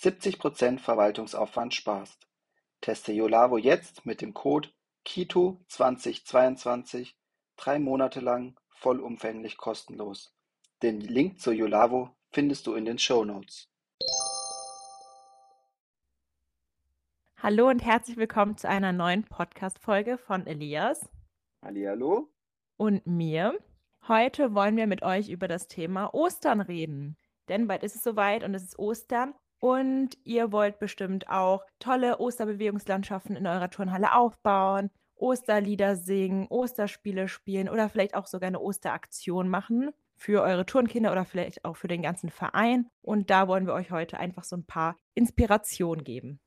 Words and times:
70% 0.00 0.78
Verwaltungsaufwand 0.78 1.74
sparst. 1.74 2.28
Teste 2.80 3.12
Yolavo 3.12 3.58
jetzt 3.58 4.06
mit 4.06 4.20
dem 4.20 4.32
Code 4.32 4.68
KITO2022 5.04 7.14
drei 7.56 7.80
Monate 7.80 8.20
lang 8.20 8.56
vollumfänglich 8.68 9.56
kostenlos. 9.56 10.32
Den 10.82 11.00
Link 11.00 11.40
zu 11.40 11.50
Yolavo 11.50 12.14
findest 12.30 12.68
du 12.68 12.74
in 12.74 12.84
den 12.84 13.00
Show 13.00 13.24
Notes. 13.24 13.68
Hallo 17.38 17.68
und 17.68 17.80
herzlich 17.80 18.16
willkommen 18.16 18.56
zu 18.56 18.68
einer 18.68 18.92
neuen 18.92 19.24
Podcast-Folge 19.24 20.16
von 20.16 20.46
Elias. 20.46 21.10
Hallihallo. 21.64 22.28
Und 22.76 23.04
mir. 23.04 23.58
Heute 24.06 24.54
wollen 24.54 24.76
wir 24.76 24.86
mit 24.86 25.02
euch 25.02 25.28
über 25.28 25.48
das 25.48 25.66
Thema 25.66 26.14
Ostern 26.14 26.60
reden. 26.60 27.16
Denn 27.48 27.66
bald 27.66 27.82
ist 27.82 27.96
es 27.96 28.04
soweit 28.04 28.44
und 28.44 28.54
es 28.54 28.62
ist 28.62 28.78
Ostern. 28.78 29.34
Und 29.60 30.16
ihr 30.24 30.52
wollt 30.52 30.78
bestimmt 30.78 31.28
auch 31.28 31.64
tolle 31.78 32.20
Osterbewegungslandschaften 32.20 33.36
in 33.36 33.46
eurer 33.46 33.70
Turnhalle 33.70 34.14
aufbauen, 34.14 34.90
Osterlieder 35.16 35.96
singen, 35.96 36.46
Osterspiele 36.48 37.28
spielen 37.28 37.68
oder 37.68 37.88
vielleicht 37.88 38.14
auch 38.14 38.26
sogar 38.26 38.46
eine 38.46 38.60
Osteraktion 38.60 39.48
machen 39.48 39.90
für 40.16 40.42
eure 40.42 40.64
Turnkinder 40.64 41.12
oder 41.12 41.24
vielleicht 41.24 41.64
auch 41.64 41.76
für 41.76 41.88
den 41.88 42.02
ganzen 42.02 42.30
Verein. 42.30 42.88
Und 43.02 43.30
da 43.30 43.48
wollen 43.48 43.66
wir 43.66 43.74
euch 43.74 43.90
heute 43.90 44.18
einfach 44.18 44.44
so 44.44 44.56
ein 44.56 44.66
paar 44.66 44.96
Inspirationen 45.14 46.04
geben. 46.04 46.40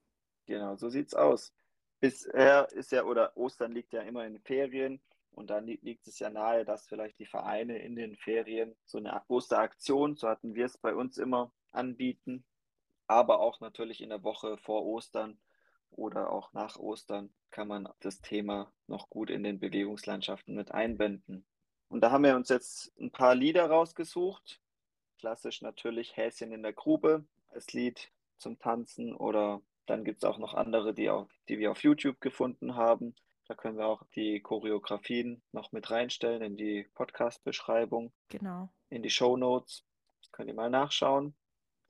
Genau, 0.46 0.76
so 0.76 0.90
sieht's 0.90 1.14
aus. 1.14 1.54
Bisher 2.00 2.68
ist 2.72 2.92
ja, 2.92 3.04
oder 3.04 3.36
Ostern 3.38 3.72
liegt 3.74 3.94
ja 3.94 4.02
immer 4.02 4.26
in 4.26 4.40
Ferien 4.40 5.02
und 5.32 5.50
dann 5.50 5.66
liegt 5.66 6.08
es 6.08 6.20
ja 6.20 6.30
nahe, 6.30 6.66
dass 6.66 6.88
vielleicht 6.88 7.20
die 7.20 7.26
Vereine 7.26 7.78
in 7.78 7.96
den 7.96 8.16
Ferien 8.16 8.76
so 8.86 8.98
eine 8.98 9.22
Osteraktion, 9.28 10.16
so 10.16 10.28
hatten 10.28 10.56
wir 10.56 10.66
es 10.66 10.78
bei 10.78 10.96
uns 10.96 11.18
immer, 11.18 11.54
anbieten, 11.72 12.44
aber 13.12 13.42
auch 13.42 13.60
natürlich 13.60 14.02
in 14.02 14.10
der 14.10 14.24
Woche 14.24 14.58
vor 14.58 14.86
Ostern 14.86 15.38
oder 15.92 16.32
auch 16.32 16.54
nach 16.54 16.78
Ostern 16.78 17.34
kann 17.50 17.68
man 17.68 17.90
das 18.00 18.22
Thema 18.22 18.72
noch 18.88 19.10
gut 19.10 19.30
in 19.30 19.44
den 19.44 19.60
Bewegungslandschaften 19.60 20.56
mit 20.56 20.72
einbinden. 20.72 21.46
Und 21.90 22.02
da 22.02 22.12
haben 22.12 22.24
wir 22.24 22.38
uns 22.38 22.48
jetzt 22.48 22.98
ein 22.98 23.12
paar 23.12 23.36
Lieder 23.36 23.70
rausgesucht. 23.70 24.62
Klassisch 25.18 25.62
natürlich 25.62 26.16
Häschen 26.16 26.54
in 26.54 26.64
der 26.64 26.72
Grube 26.72 27.26
als 27.50 27.74
Lied 27.74 28.12
zum 28.38 28.58
Tanzen 28.60 29.14
oder 29.14 29.62
dann 29.88 30.06
gibt 30.06 30.24
es 30.24 30.30
auch 30.30 30.38
noch 30.38 30.54
andere, 30.54 30.94
die, 30.94 31.10
auch, 31.10 31.28
die 31.50 31.60
wir 31.60 31.72
auf 31.72 31.84
YouTube 31.84 32.22
gefunden 32.22 32.76
haben. 32.76 33.14
Da 33.46 33.56
können 33.56 33.78
wir 33.78 33.88
auch 33.88 34.04
die 34.16 34.40
Choreografien 34.40 35.42
noch 35.52 35.74
mit 35.74 35.92
reinstellen 35.92 36.42
in 36.42 36.56
die 36.56 36.88
Podcast-Beschreibung. 36.96 38.14
Genau. 38.30 38.70
In 38.90 39.04
die 39.04 39.10
Show 39.10 39.36
Notes. 39.36 39.84
Könnt 40.32 40.48
ihr 40.48 40.56
mal 40.56 40.70
nachschauen. 40.70 41.36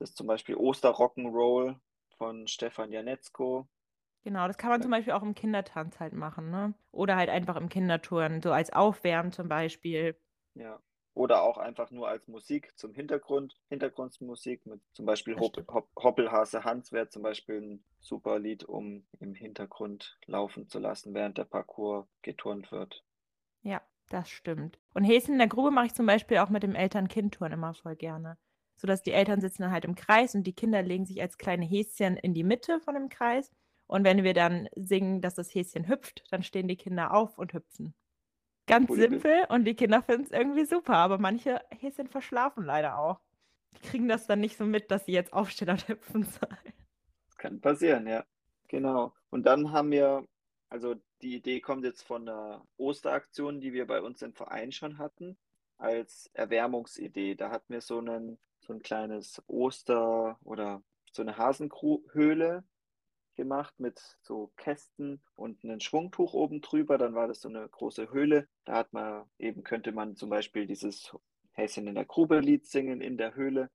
Das 0.02 0.10
ist 0.10 0.16
zum 0.16 0.26
Beispiel 0.26 0.56
Osterrock'n'Roll 0.56 1.76
von 2.18 2.48
Stefan 2.48 2.90
Janetzko. 2.90 3.68
Genau, 4.24 4.48
das 4.48 4.58
kann 4.58 4.70
man 4.70 4.82
zum 4.82 4.90
Beispiel 4.90 5.12
auch 5.12 5.22
im 5.22 5.36
Kindertanz 5.36 6.00
halt 6.00 6.12
machen, 6.12 6.50
ne? 6.50 6.74
Oder 6.90 7.14
halt 7.14 7.30
einfach 7.30 7.54
im 7.54 7.68
Kinderturnen, 7.68 8.42
so 8.42 8.50
als 8.50 8.72
Aufwärmen 8.72 9.30
zum 9.30 9.48
Beispiel. 9.48 10.16
Ja, 10.54 10.82
oder 11.14 11.42
auch 11.42 11.56
einfach 11.56 11.92
nur 11.92 12.08
als 12.08 12.26
Musik 12.26 12.76
zum 12.76 12.94
Hintergrund, 12.94 13.54
Hintergrundmusik 13.68 14.66
mit 14.66 14.80
zum 14.92 15.06
Beispiel 15.06 15.38
Hopp, 15.38 15.62
Hopp, 15.72 15.88
Hoppelhase 15.96 16.64
Hans 16.64 16.90
wäre 16.90 17.08
zum 17.08 17.22
Beispiel 17.22 17.60
ein 17.60 17.84
super 18.00 18.40
Lied, 18.40 18.64
um 18.64 19.06
im 19.20 19.36
Hintergrund 19.36 20.18
laufen 20.26 20.66
zu 20.66 20.80
lassen, 20.80 21.14
während 21.14 21.38
der 21.38 21.44
Parcours 21.44 22.08
geturnt 22.22 22.72
wird. 22.72 23.04
Ja, 23.62 23.82
das 24.08 24.30
stimmt. 24.30 24.78
Und 24.94 25.02
Häschen 25.02 25.32
in 25.32 25.38
der 25.38 25.48
Grube 25.48 25.72
mache 25.72 25.86
ich 25.86 25.94
zum 25.94 26.06
Beispiel 26.06 26.38
auch 26.38 26.48
mit 26.48 26.62
dem 26.62 26.76
Eltern-Kind-Turn 26.76 27.50
immer 27.52 27.74
voll 27.74 27.96
gerne. 27.96 28.38
Sodass 28.76 29.02
die 29.02 29.12
Eltern 29.12 29.40
sitzen 29.40 29.62
dann 29.62 29.72
halt 29.72 29.84
im 29.84 29.94
Kreis 29.94 30.34
und 30.34 30.44
die 30.44 30.54
Kinder 30.54 30.82
legen 30.82 31.06
sich 31.06 31.20
als 31.20 31.38
kleine 31.38 31.64
Häschen 31.64 32.16
in 32.16 32.34
die 32.34 32.44
Mitte 32.44 32.80
von 32.80 32.94
dem 32.94 33.08
Kreis. 33.08 33.50
Und 33.86 34.04
wenn 34.04 34.24
wir 34.24 34.34
dann 34.34 34.68
singen, 34.74 35.20
dass 35.20 35.34
das 35.34 35.54
Häschen 35.54 35.88
hüpft, 35.88 36.24
dann 36.30 36.42
stehen 36.42 36.68
die 36.68 36.76
Kinder 36.76 37.14
auf 37.14 37.38
und 37.38 37.52
hüpfen. 37.52 37.94
Ganz 38.66 38.86
Coole 38.86 39.08
simpel 39.08 39.44
und 39.48 39.64
die 39.64 39.74
Kinder 39.74 40.02
finden 40.02 40.24
es 40.24 40.30
irgendwie 40.30 40.64
super, 40.64 40.94
aber 40.94 41.18
manche 41.18 41.60
Häschen 41.70 42.08
verschlafen 42.08 42.64
leider 42.64 42.98
auch. 42.98 43.20
Die 43.74 43.88
kriegen 43.88 44.08
das 44.08 44.26
dann 44.26 44.40
nicht 44.40 44.56
so 44.56 44.64
mit, 44.64 44.90
dass 44.90 45.06
sie 45.06 45.12
jetzt 45.12 45.32
aufstehen 45.32 45.70
und 45.70 45.88
hüpfen 45.88 46.24
sollen. 46.24 46.72
Das 47.26 47.36
kann 47.36 47.60
passieren, 47.60 48.06
ja. 48.06 48.24
Genau. 48.68 49.12
Und 49.30 49.44
dann 49.44 49.72
haben 49.72 49.90
wir, 49.90 50.26
also 50.70 50.94
die 51.20 51.34
Idee 51.34 51.60
kommt 51.60 51.84
jetzt 51.84 52.02
von 52.02 52.26
der 52.26 52.62
Osteraktion, 52.78 53.60
die 53.60 53.72
wir 53.72 53.86
bei 53.86 54.00
uns 54.00 54.22
im 54.22 54.32
Verein 54.32 54.72
schon 54.72 54.98
hatten, 54.98 55.36
als 55.76 56.30
Erwärmungsidee. 56.32 57.34
Da 57.34 57.50
hatten 57.50 57.72
wir 57.72 57.80
so, 57.80 57.98
einen, 57.98 58.38
so 58.62 58.72
ein 58.72 58.82
kleines 58.82 59.42
Oster- 59.46 60.38
oder 60.44 60.82
so 61.12 61.22
eine 61.22 61.36
Hasenhöhle 61.36 62.64
gemacht 63.34 63.74
mit 63.78 64.00
so 64.22 64.52
Kästen 64.56 65.22
und 65.34 65.64
einem 65.64 65.80
Schwungtuch 65.80 66.34
oben 66.34 66.60
drüber. 66.60 66.98
Dann 66.98 67.14
war 67.14 67.28
das 67.28 67.40
so 67.40 67.48
eine 67.48 67.68
große 67.68 68.10
Höhle. 68.10 68.48
Da 68.64 68.74
hat 68.74 68.92
man 68.92 69.24
eben, 69.38 69.64
könnte 69.64 69.92
man 69.92 70.16
zum 70.16 70.30
Beispiel 70.30 70.66
dieses 70.66 71.14
Häschen 71.52 71.86
in 71.86 71.94
der 71.94 72.04
Grube 72.04 72.40
Lied 72.40 72.66
singen 72.66 73.00
in 73.00 73.16
der 73.16 73.34
Höhle. 73.34 73.70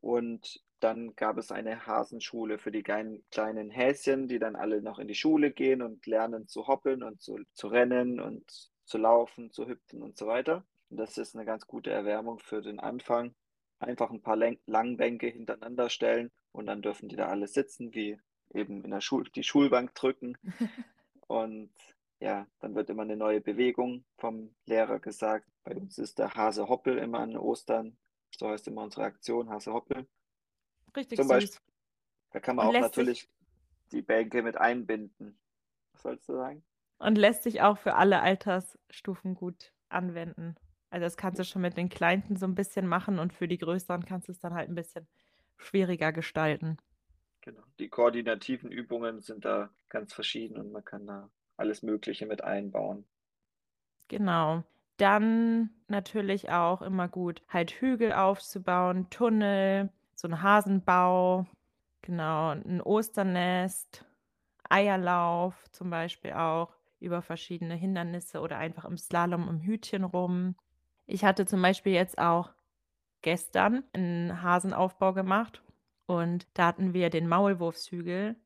Und 0.00 0.62
dann 0.80 1.14
gab 1.16 1.38
es 1.38 1.50
eine 1.50 1.86
Hasenschule 1.86 2.58
für 2.58 2.70
die 2.70 2.82
kleinen 2.82 3.70
Häschen, 3.70 4.28
die 4.28 4.38
dann 4.38 4.56
alle 4.56 4.80
noch 4.80 4.98
in 4.98 5.08
die 5.08 5.14
Schule 5.14 5.50
gehen 5.50 5.82
und 5.82 6.06
lernen 6.06 6.46
zu 6.46 6.66
hoppeln 6.66 7.02
und 7.02 7.20
zu, 7.20 7.38
zu 7.52 7.68
rennen 7.68 8.20
und 8.20 8.70
zu 8.84 8.98
laufen, 8.98 9.50
zu 9.50 9.66
hüpfen 9.66 10.02
und 10.02 10.16
so 10.16 10.26
weiter. 10.26 10.64
Und 10.88 10.98
das 10.98 11.18
ist 11.18 11.34
eine 11.34 11.44
ganz 11.44 11.66
gute 11.66 11.90
Erwärmung 11.90 12.38
für 12.38 12.62
den 12.62 12.78
Anfang. 12.78 13.34
Einfach 13.78 14.10
ein 14.10 14.22
paar 14.22 14.36
Langbänke 14.66 15.28
hintereinander 15.28 15.88
stellen 15.88 16.30
und 16.52 16.66
dann 16.66 16.82
dürfen 16.82 17.08
die 17.08 17.16
da 17.16 17.28
alle 17.28 17.46
sitzen, 17.46 17.94
wie 17.94 18.18
eben 18.52 18.82
in 18.84 18.90
der 18.90 19.00
Schul 19.00 19.28
die 19.30 19.44
Schulbank 19.44 19.94
drücken. 19.94 20.36
und 21.28 21.70
ja, 22.20 22.46
dann 22.58 22.74
wird 22.74 22.90
immer 22.90 23.02
eine 23.02 23.16
neue 23.16 23.40
Bewegung 23.40 24.04
vom 24.16 24.54
Lehrer 24.66 24.98
gesagt. 24.98 25.48
Bei 25.62 25.74
uns 25.76 25.98
ist 25.98 26.18
der 26.18 26.34
Hase 26.34 26.68
Hoppel 26.68 26.98
immer 26.98 27.20
an 27.20 27.36
Ostern. 27.36 27.96
So 28.36 28.48
heißt 28.48 28.66
immer 28.68 28.82
unsere 28.82 29.04
Aktion, 29.04 29.50
Hase 29.50 29.72
Hoppel. 29.72 30.06
Richtig 30.96 31.18
Zum 31.18 31.28
Beispiel, 31.28 31.52
süß. 31.52 31.62
Da 32.30 32.40
kann 32.40 32.56
man 32.56 32.68
und 32.68 32.76
auch 32.76 32.80
natürlich 32.80 33.20
sich... 33.20 33.30
die 33.92 34.02
Bänke 34.02 34.42
mit 34.42 34.56
einbinden. 34.56 35.38
Was 35.92 36.02
sollst 36.02 36.28
du 36.28 36.34
sagen? 36.34 36.64
Und 36.98 37.16
lässt 37.16 37.44
sich 37.44 37.62
auch 37.62 37.78
für 37.78 37.94
alle 37.94 38.20
Altersstufen 38.20 39.34
gut 39.34 39.72
anwenden. 39.88 40.56
Also 40.90 41.04
das 41.04 41.16
kannst 41.16 41.38
du 41.38 41.44
schon 41.44 41.62
mit 41.62 41.76
den 41.76 41.88
Kleinsten 41.88 42.36
so 42.36 42.46
ein 42.46 42.54
bisschen 42.54 42.86
machen 42.86 43.18
und 43.18 43.32
für 43.32 43.48
die 43.48 43.58
Größeren 43.58 44.04
kannst 44.04 44.28
du 44.28 44.32
es 44.32 44.40
dann 44.40 44.54
halt 44.54 44.68
ein 44.68 44.74
bisschen 44.74 45.06
schwieriger 45.56 46.12
gestalten. 46.12 46.78
Genau. 47.40 47.62
Die 47.78 47.88
koordinativen 47.88 48.70
Übungen 48.70 49.20
sind 49.20 49.44
da 49.44 49.70
ganz 49.88 50.12
verschieden 50.12 50.56
und 50.58 50.72
man 50.72 50.84
kann 50.84 51.06
da 51.06 51.30
alles 51.56 51.82
Mögliche 51.82 52.26
mit 52.26 52.42
einbauen. 52.42 53.06
Genau. 54.08 54.64
Dann 54.96 55.70
natürlich 55.86 56.50
auch 56.50 56.82
immer 56.82 57.08
gut, 57.08 57.42
halt 57.48 57.70
Hügel 57.70 58.12
aufzubauen, 58.12 59.08
Tunnel, 59.10 59.90
so 60.14 60.26
ein 60.26 60.42
Hasenbau, 60.42 61.46
genau, 62.02 62.50
ein 62.50 62.80
Osternest, 62.80 64.04
Eierlauf 64.68 65.70
zum 65.70 65.90
Beispiel 65.90 66.32
auch 66.32 66.74
über 66.98 67.22
verschiedene 67.22 67.74
Hindernisse 67.74 68.40
oder 68.40 68.58
einfach 68.58 68.84
im 68.84 68.98
Slalom 68.98 69.48
im 69.48 69.60
Hütchen 69.60 70.02
rum. 70.02 70.56
Ich 71.10 71.24
hatte 71.24 71.46
zum 71.46 71.62
Beispiel 71.62 71.94
jetzt 71.94 72.18
auch 72.18 72.52
gestern 73.22 73.82
einen 73.94 74.42
Hasenaufbau 74.42 75.14
gemacht 75.14 75.62
und 76.04 76.46
da 76.52 76.66
hatten 76.66 76.92
wir 76.92 77.08
den 77.08 77.26
Maulwurfshügel 77.26 78.36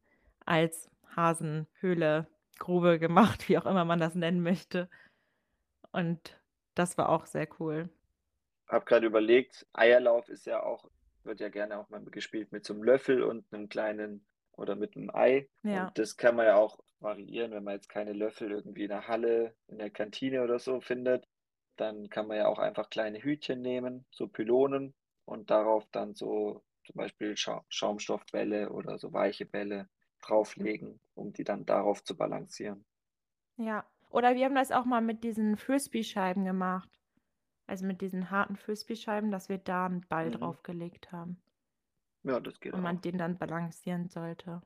als 0.46 0.88
Hasenhöhle, 1.16 2.28
Grube 2.60 3.00
gemacht, 3.00 3.48
wie 3.48 3.58
auch 3.58 3.66
immer 3.66 3.84
man 3.84 3.98
das 3.98 4.14
nennen 4.14 4.42
möchte. 4.44 4.88
Und 5.90 6.40
das 6.76 6.96
war 6.96 7.08
auch 7.08 7.26
sehr 7.26 7.48
cool. 7.58 7.88
Hab 8.68 8.86
gerade 8.86 9.06
überlegt, 9.06 9.66
Eierlauf 9.72 10.28
ist 10.28 10.46
ja 10.46 10.62
auch, 10.62 10.88
wird 11.24 11.40
ja 11.40 11.48
gerne 11.48 11.78
auch 11.78 11.90
mal 11.90 12.00
gespielt 12.04 12.52
mit 12.52 12.64
so 12.64 12.74
einem 12.74 12.84
Löffel 12.84 13.24
und 13.24 13.44
einem 13.52 13.68
kleinen 13.68 14.24
oder 14.52 14.76
mit 14.76 14.96
einem 14.96 15.10
Ei. 15.10 15.48
Ja. 15.64 15.88
Und 15.88 15.98
das 15.98 16.16
kann 16.16 16.36
man 16.36 16.46
ja 16.46 16.54
auch 16.54 16.78
variieren, 17.00 17.50
wenn 17.50 17.64
man 17.64 17.74
jetzt 17.74 17.88
keine 17.88 18.12
Löffel 18.12 18.52
irgendwie 18.52 18.84
in 18.84 18.90
der 18.90 19.08
Halle, 19.08 19.56
in 19.66 19.78
der 19.78 19.90
Kantine 19.90 20.44
oder 20.44 20.60
so 20.60 20.80
findet. 20.80 21.26
Dann 21.78 22.08
kann 22.10 22.26
man 22.28 22.36
ja 22.38 22.48
auch 22.48 22.58
einfach 22.58 22.90
kleine 22.90 23.22
Hütchen 23.22 23.62
nehmen, 23.62 24.06
so 24.10 24.28
Pylonen 24.28 24.94
und 25.24 25.50
darauf 25.50 25.86
dann 25.90 26.14
so 26.14 26.62
zum 26.84 26.96
Beispiel 26.96 27.36
Scha 27.36 27.64
Schaumstoffbälle 27.68 28.70
oder 28.70 28.98
so 28.98 29.12
weiche 29.12 29.46
Bälle 29.46 29.88
drauflegen, 30.20 31.00
um 31.14 31.32
die 31.32 31.44
dann 31.44 31.66
darauf 31.66 32.04
zu 32.04 32.16
balancieren. 32.16 32.84
Ja, 33.58 33.86
oder 34.10 34.34
wir 34.34 34.44
haben 34.46 34.54
das 34.54 34.72
auch 34.72 34.84
mal 34.84 35.00
mit 35.02 35.24
diesen 35.24 35.56
Frisbee-Scheiben 35.56 36.44
gemacht. 36.44 37.00
Also 37.66 37.86
mit 37.86 38.00
diesen 38.02 38.30
harten 38.30 38.56
Frisbee-Scheiben, 38.56 39.30
dass 39.32 39.48
wir 39.50 39.58
da 39.58 39.86
einen 39.86 40.02
Ball 40.08 40.30
Mhm. 40.30 40.32
draufgelegt 40.32 41.12
haben 41.12 41.42
Ja, 42.24 42.40
das 42.40 42.58
geht 42.60 42.74
und 42.74 42.82
man 42.82 43.00
auch. 43.00 43.02
den 43.02 43.18
dann 43.18 43.38
balancieren 43.38 44.08
sollte. 44.08 44.62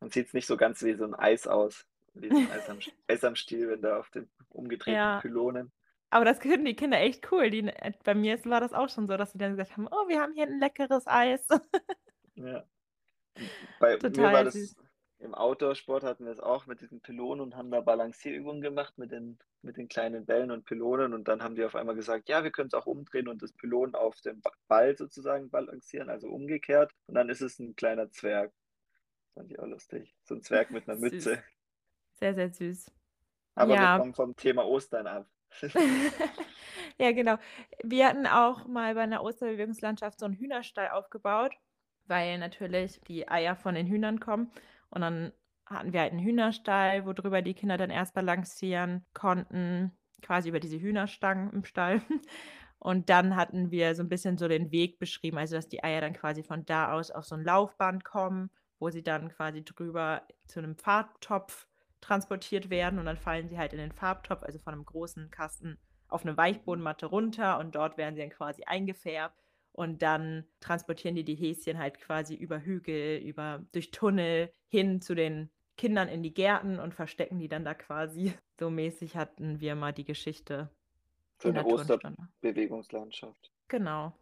Dann 0.00 0.10
sieht's 0.10 0.34
nicht 0.34 0.46
so 0.46 0.56
ganz 0.56 0.82
wie 0.82 0.94
so 0.94 1.04
'n 1.04 1.14
Eis 1.14 1.46
aus, 1.46 1.86
wie 2.14 2.30
so 2.32 2.40
'n 2.42 2.48
Eis 2.48 2.68
am 2.68 2.78
Eis 3.08 3.24
am 3.24 3.36
Stiel, 3.36 3.68
wenn 3.68 3.82
da 3.82 3.98
auf 3.98 4.10
den 4.10 4.30
umgedrehten 4.48 5.12
Ja. 5.12 5.16
Pylonen. 5.16 5.72
Aber 6.14 6.24
das 6.24 6.38
finden 6.38 6.64
die 6.64 6.76
Kinder 6.76 7.00
echt 7.00 7.32
cool. 7.32 7.50
Die 7.50 7.66
äh, 7.66 7.92
bei 8.04 8.14
mir 8.14 8.38
war 8.44 8.60
das 8.60 8.72
auch 8.72 8.88
schon 8.88 9.08
so, 9.08 9.16
dass 9.16 9.32
sie 9.32 9.38
dann 9.38 9.50
gesagt 9.56 9.76
haben: 9.76 9.88
„Oh, 9.90 10.06
wir 10.06 10.20
haben 10.20 10.32
hier 10.32 10.44
'n 10.46 10.60
leckeres 10.60 11.08
Eis.“ 11.08 11.48
Ja. 12.36 12.66
Bei 13.80 13.98
mir 13.98 14.30
war 14.30 14.42
Total 14.42 14.44
das 14.44 14.56
süß. 14.56 14.74
im 15.18 15.34
Outdoor-Sport 15.34 16.02
hatten 16.04 16.24
wir 16.24 16.32
es 16.32 16.40
auch 16.40 16.66
mit 16.66 16.80
diesen 16.80 17.00
Pylonen 17.00 17.40
und 17.40 17.56
haben 17.56 17.70
da 17.70 17.80
Balancierübungen 17.80 18.60
gemacht 18.60 18.98
mit 18.98 19.12
den 19.12 19.38
mit 19.62 19.76
den 19.78 19.88
kleinen 19.88 20.26
Bällen 20.26 20.50
und 20.50 20.66
Pylonen 20.66 21.14
und 21.14 21.26
dann 21.28 21.42
haben 21.42 21.54
die 21.54 21.64
auf 21.64 21.74
einmal 21.74 21.94
gesagt: 21.94 22.28
„Ja, 22.28 22.44
wir 22.44 22.50
können's 22.50 22.74
auch 22.74 22.86
umdrehen 22.86 23.28
und 23.28 23.42
das 23.42 23.52
Pylon 23.54 23.94
auf 23.94 24.20
dem 24.20 24.40
Ba 24.42 24.50
Ball 24.68 24.96
sozusagen 24.96 25.50
balancieren, 25.50 26.10
also 26.10 26.28
umgekehrt.“ 26.28 26.92
Und 27.06 27.14
dann 27.14 27.28
ist 27.30 27.40
es 27.40 27.58
'n 27.60 27.74
kleiner 27.76 28.10
Zwerg. 28.10 28.52
Fand 29.34 29.50
ich 29.52 29.58
auch 29.60 29.66
lustig. 29.66 30.16
So 30.24 30.34
'n 30.36 30.42
Zwerg 30.42 30.70
mit 30.72 30.86
'ner 30.88 30.96
Süß. 30.96 31.28
Mütze. 31.28 31.44
Sehr, 32.14 32.34
sehr 32.34 32.50
süß. 32.52 32.92
Aber 33.56 33.78
wir 33.78 33.88
Ja. 33.88 33.88
kommen 33.88 34.14
vom 34.14 34.34
Thema 34.36 34.64
Ostern 34.66 35.06
ab. 35.06 35.28
Ja, 36.98 37.12
genau. 37.12 37.36
Wir 37.82 38.06
hatten 38.08 38.26
auch 38.26 38.66
mal 38.66 38.94
bei 38.94 39.06
'ner 39.06 39.22
Osterbewegungslandschaft 39.22 40.18
so 40.20 40.26
'n 40.26 40.32
Hühnerstall 40.34 40.90
aufgebaut, 40.90 41.52
weil 42.06 42.38
natürlich 42.38 43.00
die 43.08 43.28
Eier 43.28 43.56
von 43.56 43.74
den 43.74 43.86
Hühnern 43.86 44.20
kommen. 44.20 44.52
Und 44.90 45.00
dann 45.02 45.32
hatten 45.66 45.92
wir 45.92 46.00
halt 46.00 46.12
'n 46.12 46.18
Hühnerstall, 46.20 47.06
worüber 47.06 47.42
die 47.42 47.54
Kinder 47.54 47.76
dann 47.76 47.90
erst 47.90 48.14
balancieren 48.14 49.06
konnten, 49.14 49.92
quasi 50.22 50.48
über 50.50 50.60
diese 50.60 50.78
Hühnerstangen 50.80 51.52
im 51.52 51.64
Stall. 51.64 52.02
Und 52.78 53.08
dann 53.10 53.34
hatten 53.36 53.70
wir 53.70 53.94
so 53.94 54.02
'n 54.02 54.08
bisschen 54.10 54.36
so 54.38 54.46
den 54.48 54.70
Weg 54.70 54.98
beschrieben, 54.98 55.38
also 55.38 55.56
dass 55.56 55.68
die 55.68 55.82
Eier 55.84 56.00
dann 56.02 56.12
quasi 56.14 56.42
von 56.44 56.64
da 56.66 56.92
aus 56.92 57.10
auf 57.10 57.24
so 57.24 57.34
'n 57.34 57.42
Laufband 57.44 58.04
kommen, 58.04 58.50
wo 58.78 58.90
sie 58.90 59.02
dann 59.02 59.30
quasi 59.30 59.64
drüber 59.64 60.22
zu 60.46 60.60
'nem 60.60 60.76
Farbtopf 60.76 61.66
transportiert 62.04 62.70
werden 62.70 62.98
und 62.98 63.06
dann 63.06 63.16
fallen 63.16 63.48
sie 63.48 63.58
halt 63.58 63.72
in 63.72 63.78
den 63.78 63.92
Farbtopf, 63.92 64.42
also 64.42 64.58
von 64.58 64.74
'nem 64.74 64.84
großen 64.84 65.30
Kasten 65.30 65.78
auf 66.08 66.24
'ne 66.24 66.36
Mhm. 66.46 66.74
Weichbodenmatte 66.76 67.06
runter 67.06 67.58
und 67.58 67.74
dort 67.74 67.96
werden 67.98 68.14
sie 68.16 68.20
dann 68.22 68.30
quasi 68.30 68.64
eingefärbt. 68.64 69.40
Und 69.72 70.02
dann 70.02 70.46
transportieren 70.60 71.16
die 71.16 71.24
die 71.24 71.34
Häschen 71.34 71.78
halt 71.78 71.98
quasi 72.00 72.34
über 72.36 72.60
Hügel, 72.62 73.18
über 73.18 73.66
durch 73.72 73.90
Tunnel 73.90 74.52
hin 74.68 75.00
zu 75.00 75.14
den 75.16 75.50
Kindern 75.76 76.08
in 76.08 76.22
die 76.22 76.32
Gärten 76.34 76.78
und 76.78 76.94
verstecken 76.94 77.40
die 77.40 77.48
dann 77.48 77.64
da 77.64 77.74
quasi. 77.74 78.34
So 78.60 78.70
mäßig 78.70 79.16
hatten 79.16 79.60
wir 79.60 79.74
mal 79.74 79.92
die 79.92 80.04
Geschichte 80.04 80.70
Für 81.40 81.52
'ne 81.52 81.64
Turnstunde. 81.66 82.28
Osterbewegungslandschaft. 82.44 83.50
Genau. 83.70 84.14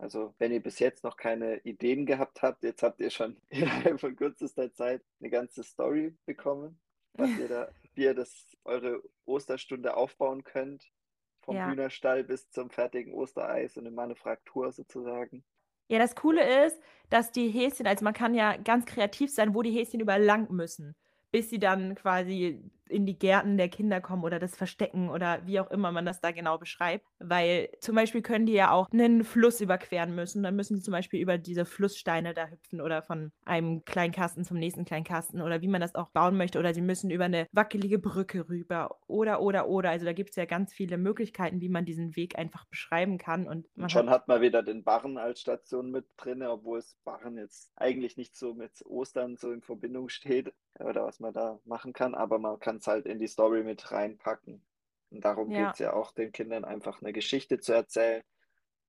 Also, 0.00 0.34
wenn 0.38 0.52
ihr 0.52 0.62
bis 0.62 0.78
jetzt 0.78 1.04
noch 1.04 1.16
keine 1.16 1.58
Ideen 1.60 2.04
gehabt 2.04 2.42
habt, 2.42 2.62
jetzt 2.64 2.82
habt 2.82 3.00
ihr 3.00 3.10
schon 3.10 3.40
innerhalb 3.48 4.00
von 4.00 4.14
kürzester 4.14 4.72
Zeit 4.72 5.02
'ne 5.20 5.30
ganze 5.30 5.62
Story 5.62 6.16
bekommen, 6.26 6.78
was 7.18 7.36
ihr 7.38 7.48
da 7.48 7.72
wie 7.94 8.04
ihr 8.04 8.14
das 8.14 8.56
eure 8.64 9.02
Osterstunde 9.24 9.96
aufbauen 9.96 10.44
könnt, 10.44 10.92
vom 11.40 11.60
Ja. 11.60 11.62
Hühnerstall 11.62 12.24
bis 12.24 12.50
zum 12.50 12.70
fertigen 12.70 13.14
Ostereis 13.14 13.76
und 13.76 13.84
'ne 13.84 13.90
Manufaktur 13.90 14.72
sozusagen. 14.72 15.44
Ja, 15.90 15.98
das 16.00 16.16
Coole 16.16 16.66
ist, 16.66 16.80
dass 17.10 17.30
die 17.30 17.48
Häschen 17.48 17.86
also 17.86 18.02
man 18.04 18.12
kann 18.14 18.34
ja 18.34 18.56
ganz 18.56 18.86
kreativ 18.86 19.32
sein, 19.32 19.54
wo 19.54 19.62
die 19.62 19.70
Häschen 19.70 20.00
überall 20.00 20.22
lang 20.22 20.50
müssen, 20.50 20.96
bis 21.30 21.48
sie 21.48 21.60
dann 21.60 21.94
quasi 21.94 22.68
in 22.88 23.06
die 23.06 23.18
Gärten 23.18 23.56
der 23.58 23.68
Kinder 23.68 24.00
kommen 24.00 24.24
oder 24.24 24.38
das 24.38 24.56
verstecken 24.56 25.08
oder 25.10 25.46
wie 25.46 25.60
auch 25.60 25.70
immer 25.70 25.92
man 25.92 26.06
das 26.06 26.20
da 26.20 26.30
genau 26.32 26.58
beschreibt. 26.58 27.06
Weil 27.18 27.68
zum 27.80 27.94
Beispiel 27.96 28.22
können 28.22 28.46
die 28.46 28.52
ja 28.54 28.70
auch 28.70 28.88
'nen 28.92 29.24
Fluss 29.24 29.60
überqueren 29.60 30.14
müssen. 30.14 30.42
Dann 30.42 30.56
müssen 30.56 30.76
sie 30.76 30.82
zum 30.82 30.92
Beispiel 30.92 31.20
über 31.20 31.38
diese 31.38 31.64
Flusssteine 31.64 32.34
da 32.34 32.46
hüpfen 32.48 32.80
oder 32.80 33.02
von 33.02 33.32
einem 33.44 33.84
kleinen 33.84 34.12
Kasten 34.12 34.44
zum 34.44 34.58
nächsten 34.58 34.84
kleinen 34.84 35.04
Kasten 35.04 35.40
oder 35.42 35.62
wie 35.62 35.68
man 35.68 35.80
das 35.80 35.94
auch 35.94 36.10
bauen 36.10 36.36
möchte. 36.36 36.58
Oder 36.58 36.74
sie 36.74 36.82
müssen 36.82 37.10
über 37.10 37.28
'ne 37.28 37.46
wackelige 37.52 37.98
Brücke 37.98 38.48
rüber 38.48 38.98
oder, 39.06 39.40
oder, 39.42 39.68
oder. 39.68 39.90
Also, 39.90 40.04
da 40.06 40.12
gibt's 40.12 40.36
ja 40.36 40.44
ganz 40.44 40.72
viele 40.74 40.98
Möglichkeiten, 40.98 41.60
wie 41.60 41.68
man 41.68 41.84
diesen 41.84 42.16
Weg 42.16 42.38
einfach 42.38 42.66
beschreiben 42.66 43.18
kann 43.18 43.46
und 43.48 43.66
schon 43.88 44.10
hat 44.10 44.10
hat 44.10 44.26
man 44.28 44.40
wieder 44.40 44.62
den 44.62 44.82
Barren 44.84 45.16
als 45.18 45.40
Station 45.40 45.90
mit 45.90 46.06
drinne, 46.16 46.50
obwohl 46.50 46.78
es 46.78 46.96
Barren 47.04 47.36
jetzt 47.38 47.72
eigentlich 47.76 48.16
nicht 48.16 48.34
so 48.36 48.52
mit 48.54 48.84
Ostern 48.84 49.36
so 49.36 49.52
in 49.52 49.62
Verbindung 49.62 50.08
steht 50.08 50.52
oder 50.80 51.04
was 51.04 51.20
man 51.20 51.32
da 51.32 51.60
machen 51.64 51.92
kann, 51.92 52.14
aber 52.14 52.38
man 52.38 52.58
kann's 52.76 52.86
halt 52.88 53.06
in 53.06 53.18
die 53.20 53.26
Story 53.28 53.62
mit 53.64 53.90
reinpacken. 53.92 54.66
Und 55.10 55.24
darum 55.24 55.50
Ja. 55.50 55.76
geht's 55.76 55.78
ja 55.78 55.92
auch, 55.94 56.12
den 56.12 56.32
Kindern 56.32 56.64
einfach 56.64 57.00
'ne 57.02 57.12
Geschichte 57.12 57.58
zu 57.60 57.72
erzählen, 57.72 58.22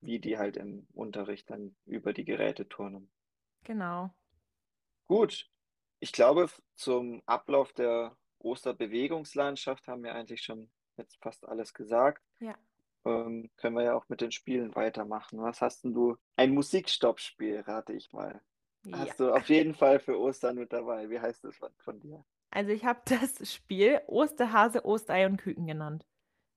wie 0.02 0.20
die 0.20 0.38
halt 0.40 0.58
im 0.58 0.88
Unterricht 0.94 1.50
dann 1.52 1.78
über 1.86 2.14
die 2.14 2.26
Geräte 2.26 2.68
turnen. 2.70 3.10
Genau. 3.66 4.14
Gut. 5.10 5.50
Ich 6.00 6.12
glaube, 6.12 6.50
zum 6.76 7.24
Ablauf 7.26 7.72
der 7.74 8.18
Osterbewegungslandschaft 8.40 9.88
haben 9.88 10.04
wir 10.04 10.14
eigentlich 10.16 10.42
schon 10.44 10.70
jetzt 10.98 11.18
fast 11.22 11.48
alles 11.48 11.74
gesagt. 11.74 12.24
Ja. 12.42 12.58
Ähm, 13.06 13.52
können 13.58 13.76
wir 13.76 13.84
ja 13.84 13.96
auch 13.96 14.10
mit 14.10 14.22
den 14.22 14.32
Spielen 14.32 14.76
weitermachen. 14.76 15.42
Was 15.42 15.62
hast 15.62 15.86
'n 15.86 15.94
du 15.94 16.18
ein 16.38 16.54
Musikstoppspiel, 16.54 17.62
rate 17.62 17.94
ich 17.94 18.12
mal. 18.14 18.42
Ja. 18.86 19.14
Hast 19.14 19.20
du 19.20 19.34
auf 19.34 19.50
jeden 19.50 19.76
Fall 19.76 20.00
für 20.00 20.20
Ostern 20.20 20.58
mit 20.58 20.74
dabei. 20.74 21.10
Wie 21.10 21.20
heißt 21.20 21.44
das 21.46 21.60
von 21.80 22.00
dir? 22.02 22.26
Also, 22.58 22.72
ich 22.72 22.86
habe 22.86 23.00
das 23.06 23.54
Spiel 23.54 24.02
Osterhase, 24.08 24.84
Osterei 24.84 25.28
und 25.28 25.38
Küken 25.38 25.68
genannt. 25.68 26.04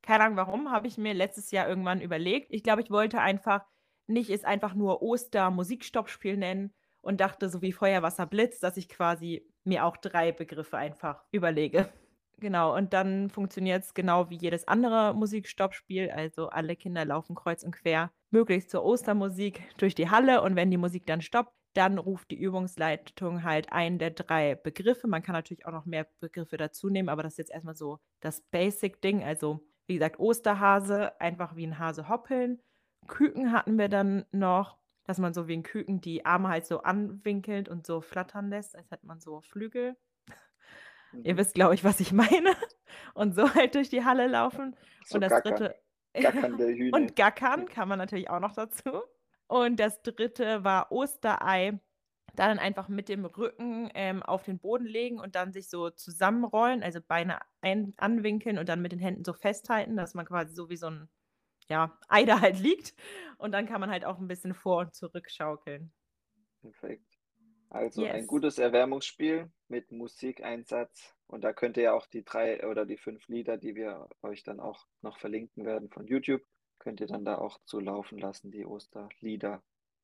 Keine 0.01 0.25
Ahnung 0.25 0.39
warum, 0.39 0.73
habe 0.73 0.87
ich 0.87 0.97
mir 0.97 1.13
letztes 1.13 1.51
Jahr 1.51 1.69
irgendwann 1.69 2.01
überlegt. 2.01 2.47
Ich 2.49 2.63
glaube, 2.63 2.81
ich 2.81 2.91
wollte 2.91 3.21
einfach 3.21 3.67
nicht 4.07 4.31
es 4.31 4.45
einfach 4.45 4.73
nur 4.73 5.03
Oster-Musikstoppspiel 5.03 6.39
nennen 6.39 6.73
und 7.03 7.21
dachte 7.21 7.51
so 7.51 7.61
wie 7.61 7.73
Feuer, 7.73 8.01
Wasser, 8.01 8.25
Blitz, 8.25 8.61
dass 8.61 8.79
ich 8.79 8.89
quasi 8.89 9.47
mir 9.65 9.85
auch 9.85 9.99
3 9.99 10.33
Begriffe 10.33 10.79
einfach 10.79 11.23
überlege. 11.33 11.93
Genau, 12.39 12.75
und 12.75 12.95
dann 12.95 13.29
funktioniert's 13.29 13.93
genau 13.93 14.31
wie 14.31 14.39
jedes 14.39 14.67
andere 14.67 15.15
Musikstoppspiel. 15.15 16.11
Also, 16.11 16.49
alle 16.49 16.77
Kinder 16.77 17.05
laufen 17.05 17.35
kreuz 17.35 17.63
und 17.63 17.73
quer 17.73 18.11
möglichst 18.31 18.71
zur 18.71 18.87
Ostermusik 18.87 19.61
durch 19.77 19.95
die 19.95 20.09
Halle 20.09 20.41
und 20.41 20.57
wenn 20.57 20.71
die 20.71 20.79
Musik 20.79 21.05
dann 21.05 21.21
stoppt, 21.21 21.53
dann 21.75 21.99
ruft 21.99 22.31
die 22.31 22.39
Übungsleitung 22.41 23.43
halt 23.45 23.73
einen 23.73 23.99
der 23.99 24.11
3 24.11 24.55
Begriffe. 24.57 25.07
Man 25.09 25.23
kann 25.23 25.35
natürlich 25.35 25.67
auch 25.67 25.73
noch 25.73 25.87
mehr 25.87 26.07
Begriffe 26.21 26.57
dazunehmen, 26.57 27.09
aber 27.09 27.23
das 27.23 27.35
ist 27.35 27.39
jetzt 27.39 27.51
erst 27.53 27.65
mal 27.65 27.77
so 27.77 27.99
das 28.21 28.41
Basic-Ding. 28.43 29.23
Also, 29.25 29.61
wie 29.87 29.95
gesagt, 29.95 30.19
Osterhase, 30.21 31.21
einfach 31.21 31.57
wie 31.57 31.65
'n 31.67 31.79
Hase 31.79 32.09
hoppeln. 32.09 32.61
Küken 33.09 33.53
hatten 33.53 33.79
wir 33.79 33.89
dann 33.89 34.27
noch, 34.33 34.79
dass 35.05 35.19
man 35.19 35.35
so 35.35 35.49
wie 35.49 35.55
'n 35.55 35.63
Küken 35.63 36.01
die 36.01 36.27
Arme 36.27 36.49
halt 36.49 36.67
so 36.67 36.83
anwinkelt 36.83 37.69
und 37.69 37.87
so 37.87 38.01
flattern 38.01 38.51
lässt, 38.51 38.77
als 38.77 38.91
hätte 38.91 39.07
man 39.07 39.21
so 39.21 39.41
Flügel. 39.43 39.97
Ihr 41.25 41.37
Mhm. 41.37 41.39
wisst, 41.39 41.55
glaube 41.55 41.75
ich, 41.75 41.85
was 41.85 42.01
ich 42.01 42.13
meine. 42.13 42.57
Und 43.15 43.35
so 43.35 43.55
halt 43.55 43.75
durch 43.75 43.91
die 43.91 44.05
Halle 44.05 44.27
laufen. 44.29 44.77
So 45.05 45.19
Und 45.19 45.21
das 45.21 45.43
gackern. 45.43 45.69
3. 45.69 45.75
Gackernde 46.21 46.67
Hühner. 46.77 47.11
Und 47.11 47.17
gackern 47.17 47.67
kann 47.69 47.89
man 47.89 47.99
natürlich 47.99 48.31
auch 48.31 48.41
noch 48.41 48.55
dazu. 48.55 48.91
Und 49.51 49.81
das 49.81 50.01
3. 50.03 50.63
war 50.63 50.93
Osterei. 50.93 51.81
Dann 52.37 52.61
einfach 52.61 52.89
mit 52.89 53.09
dem 53.09 53.25
Rücken, 53.25 53.91
ähm, 53.95 54.23
auf 54.23 54.45
den 54.45 54.61
Boden 54.61 54.87
legen 54.87 55.19
und 55.19 55.35
dann 55.35 55.53
sich 55.53 55.69
so 55.69 55.91
zusammenrollen, 55.91 56.85
also 56.85 57.01
Beine 57.07 57.41
ein 57.61 57.93
anwinkeln 57.97 58.59
und 58.59 58.69
dann 58.69 58.81
mit 58.81 58.93
den 58.93 59.01
Händen 59.01 59.25
so 59.25 59.33
festhalten, 59.33 59.97
dass 59.97 60.15
man 60.15 60.25
quasi 60.27 60.55
so 60.55 60.71
wie 60.71 60.77
so 60.77 60.87
'n, 60.87 61.09
ja, 61.71 61.99
Ei 62.09 62.25
da 62.25 62.41
halt 62.43 62.61
liegt. 62.61 62.95
Und 63.39 63.53
dann 63.53 63.67
kann 63.67 63.81
man 63.81 63.91
halt 63.91 64.05
auch 64.07 64.19
'n 64.21 64.29
bisschen 64.29 64.55
vor 64.55 64.81
und 64.83 64.95
zurück 64.95 65.31
schaukeln. 65.31 65.93
Perfekt. 66.63 67.19
Also, 67.71 68.09
ein 68.09 68.27
Yes. 68.27 68.29
gutes 68.29 68.59
Erwärmungsspiel 68.59 69.51
mit 69.69 69.93
Musikeinsatz. 69.93 71.17
Und 71.27 71.43
da 71.45 71.53
könnt 71.53 71.77
ihr 71.77 71.85
ja 71.85 71.93
auch 71.95 72.07
die 72.07 72.25
3 72.25 72.67
oder 72.69 72.87
die 72.87 72.99
5 72.99 73.29
Lieder, 73.29 73.57
die 73.59 73.75
wir 73.77 74.09
euch 74.23 74.43
dann 74.43 74.61
auch 74.61 74.87
noch 75.03 75.19
verlinken 75.19 75.65
werden 75.65 75.91
von 75.91 76.07
YouTube, 76.07 76.43
könnt 76.81 77.01
ihr 77.01 77.07
dann 77.07 77.25
da 77.25 77.39
auch 77.39 77.61
zu 77.67 77.81
laufen 77.81 78.19
lassen, 78.19 78.51
die 78.51 78.67
Osterlieder. 78.67 79.63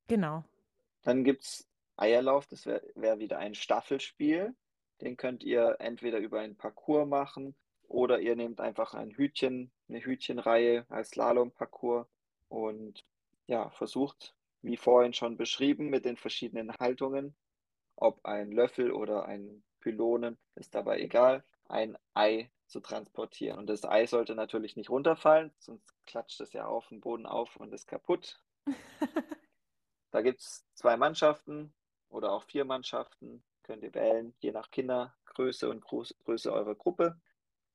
Genau. 0.09 0.47
Dann 1.05 1.23
gibt's 1.23 1.67
Eierlauf, 1.95 2.47
das 2.47 2.65
wäre 2.65 2.81
wäre 2.95 3.19
wieder 3.19 3.37
ein 3.39 3.55
Staffelspiel. 3.55 4.55
Den 5.01 5.17
könnt 5.17 5.43
ihr 5.43 5.77
entweder 5.79 6.17
über 6.19 6.39
ein 6.39 6.57
Parcours 6.57 7.07
machen 7.07 7.55
oder 7.83 8.19
ihr 8.19 8.35
nehmt 8.35 8.59
einfach 8.61 8.93
ein 8.93 9.11
Hütchen 9.11 9.71
'ne 9.87 10.03
Hütchenreihe 10.03 10.85
als 10.89 11.09
Slalomparcours 11.11 12.07
und, 12.49 13.05
ja, 13.47 13.69
versucht, 13.69 14.35
wie 14.61 14.77
vorhin 14.77 15.13
schon 15.13 15.37
beschrieben, 15.37 15.89
mit 15.89 16.05
den 16.05 16.17
verschiedenen 16.17 16.73
Haltungen, 16.79 17.35
ob 17.95 18.25
ein 18.25 18.51
Löffel 18.51 18.91
oder 18.91 19.25
ein 19.25 19.63
Pylonen, 19.81 20.37
ist 20.55 20.75
dabei 20.75 20.99
egal, 21.01 21.45
ein 21.65 21.97
Ei 22.13 22.51
zu 22.67 22.79
transportieren. 22.81 23.59
Und 23.59 23.67
das 23.69 23.85
Ei 23.85 24.05
sollte 24.05 24.35
natürlich 24.35 24.75
nicht 24.75 24.89
runterfallen, 24.89 25.53
sonst 25.59 25.93
klatscht 26.05 26.41
es 26.41 26.53
ja 26.53 26.65
auf 26.67 26.91
'n 26.91 27.01
Boden 27.01 27.25
auf 27.25 27.55
und 27.57 27.73
ist 27.73 27.87
kaputt. 27.87 28.41
Da 30.11 30.21
gibt 30.21 30.39
es 30.39 30.65
zwei 30.73 30.97
Mannschaften 30.97 31.73
oder 32.09 32.31
auch 32.31 32.43
vier 32.43 32.65
Mannschaften, 32.65 33.43
könnt 33.63 33.83
ihr 33.83 33.93
wählen, 33.93 34.33
je 34.39 34.51
nach 34.51 34.71
Kindergröße 34.71 35.69
und 35.69 35.81
Größe 35.81 36.51
eurer 36.51 36.75
Gruppe. 36.75 37.19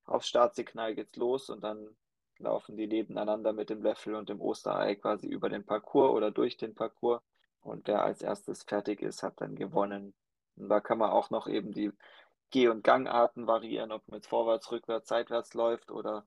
Aufs 0.05 0.29
Startsignal 0.29 0.95
geht's 0.95 1.17
los 1.17 1.51
und 1.51 1.63
dann 1.63 1.97
laufen 2.39 2.77
die 2.77 2.87
nebeneinander 2.87 3.53
mit 3.53 3.71
dem 3.71 3.83
Löffel 3.83 4.15
und 4.15 4.29
dem 4.29 4.41
Osterei 4.41 4.97
quasi 4.97 5.29
über 5.29 5.49
den 5.49 5.65
Parcours 5.65 6.11
oder 6.13 6.31
durch 6.31 6.57
den 6.57 6.75
Parcours. 6.75 7.23
Und 7.61 7.87
wer 7.87 8.03
als 8.03 8.23
erstes 8.23 8.65
fertig 8.65 9.03
ist, 9.03 9.23
hat 9.23 9.41
dann 9.41 9.55
gewonnen. 9.55 10.15
Und 10.57 10.69
da 10.69 10.81
kann 10.81 10.99
man 10.99 11.11
auch 11.11 11.31
noch 11.31 11.47
eben 11.47 11.73
die 11.73 11.93
Geh- 12.53 12.69
und 12.69 12.85
Gangarten 12.85 13.49
variieren, 13.49 13.91
ob 13.91 14.07
man 14.07 14.19
jetzt 14.19 14.29
vorwärts, 14.29 14.71
rückwärts, 14.71 15.09
seitwärts 15.09 15.55
läuft 15.55 15.91
oder 15.91 16.25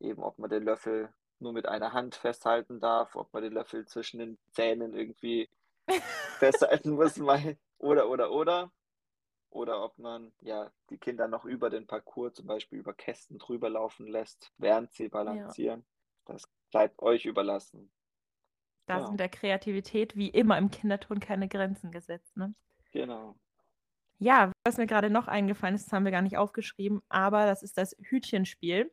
eben 0.00 0.22
ob 0.22 0.38
man 0.38 0.50
den 0.50 0.64
Löffel 0.64 1.12
nur 1.38 1.52
mit 1.52 1.66
einer 1.66 1.92
Hand 1.92 2.16
festhalten 2.16 2.80
darf, 2.80 3.14
ob 3.14 3.32
man 3.32 3.42
den 3.42 3.52
Löffel 3.52 3.86
zwischen 3.86 4.18
den 4.18 4.38
Zähnen 4.50 4.94
irgendwie 4.94 5.48
festhalten 6.38 6.90
muss, 6.90 7.20
oder, 7.78 8.08
oder, 8.08 8.32
oder. 8.32 8.72
Oder 9.50 9.82
ob 9.82 9.96
man 9.96 10.32
ja 10.40 10.70
die 10.90 10.98
Kinder 10.98 11.28
noch 11.28 11.44
über 11.44 11.70
den 11.70 11.86
Parcours, 11.86 12.34
zum 12.34 12.46
Beispiel 12.46 12.78
über 12.78 12.92
Kästen 12.92 13.38
drüber 13.38 13.70
laufen 13.70 14.06
lässt, 14.06 14.52
während 14.58 14.92
sie 14.92 15.08
balancieren. 15.08 15.80
Ja. 15.80 16.34
Das 16.34 16.48
bleibt 16.70 17.00
euch 17.00 17.24
überlassen. 17.24 17.90
Da 18.86 18.96
genau. 18.96 19.06
sind 19.06 19.20
der 19.20 19.28
Kreativität 19.28 20.16
wie 20.16 20.28
immer 20.28 20.58
im 20.58 20.70
Kinderton 20.70 21.20
keine 21.20 21.48
Grenzen 21.48 21.90
gesetzt. 21.90 22.36
Ne? 22.36 22.54
Genau. 22.92 23.36
Ja, 24.18 24.50
was 24.64 24.78
mir 24.78 24.86
gerade 24.86 25.10
noch 25.10 25.28
eingefallen 25.28 25.74
ist, 25.74 25.86
das 25.86 25.92
haben 25.92 26.04
wir 26.04 26.12
gar 26.12 26.22
nicht 26.22 26.38
aufgeschrieben, 26.38 27.02
aber 27.08 27.44
das 27.46 27.62
ist 27.62 27.76
das 27.76 27.94
Hütchenspiel. 28.00 28.90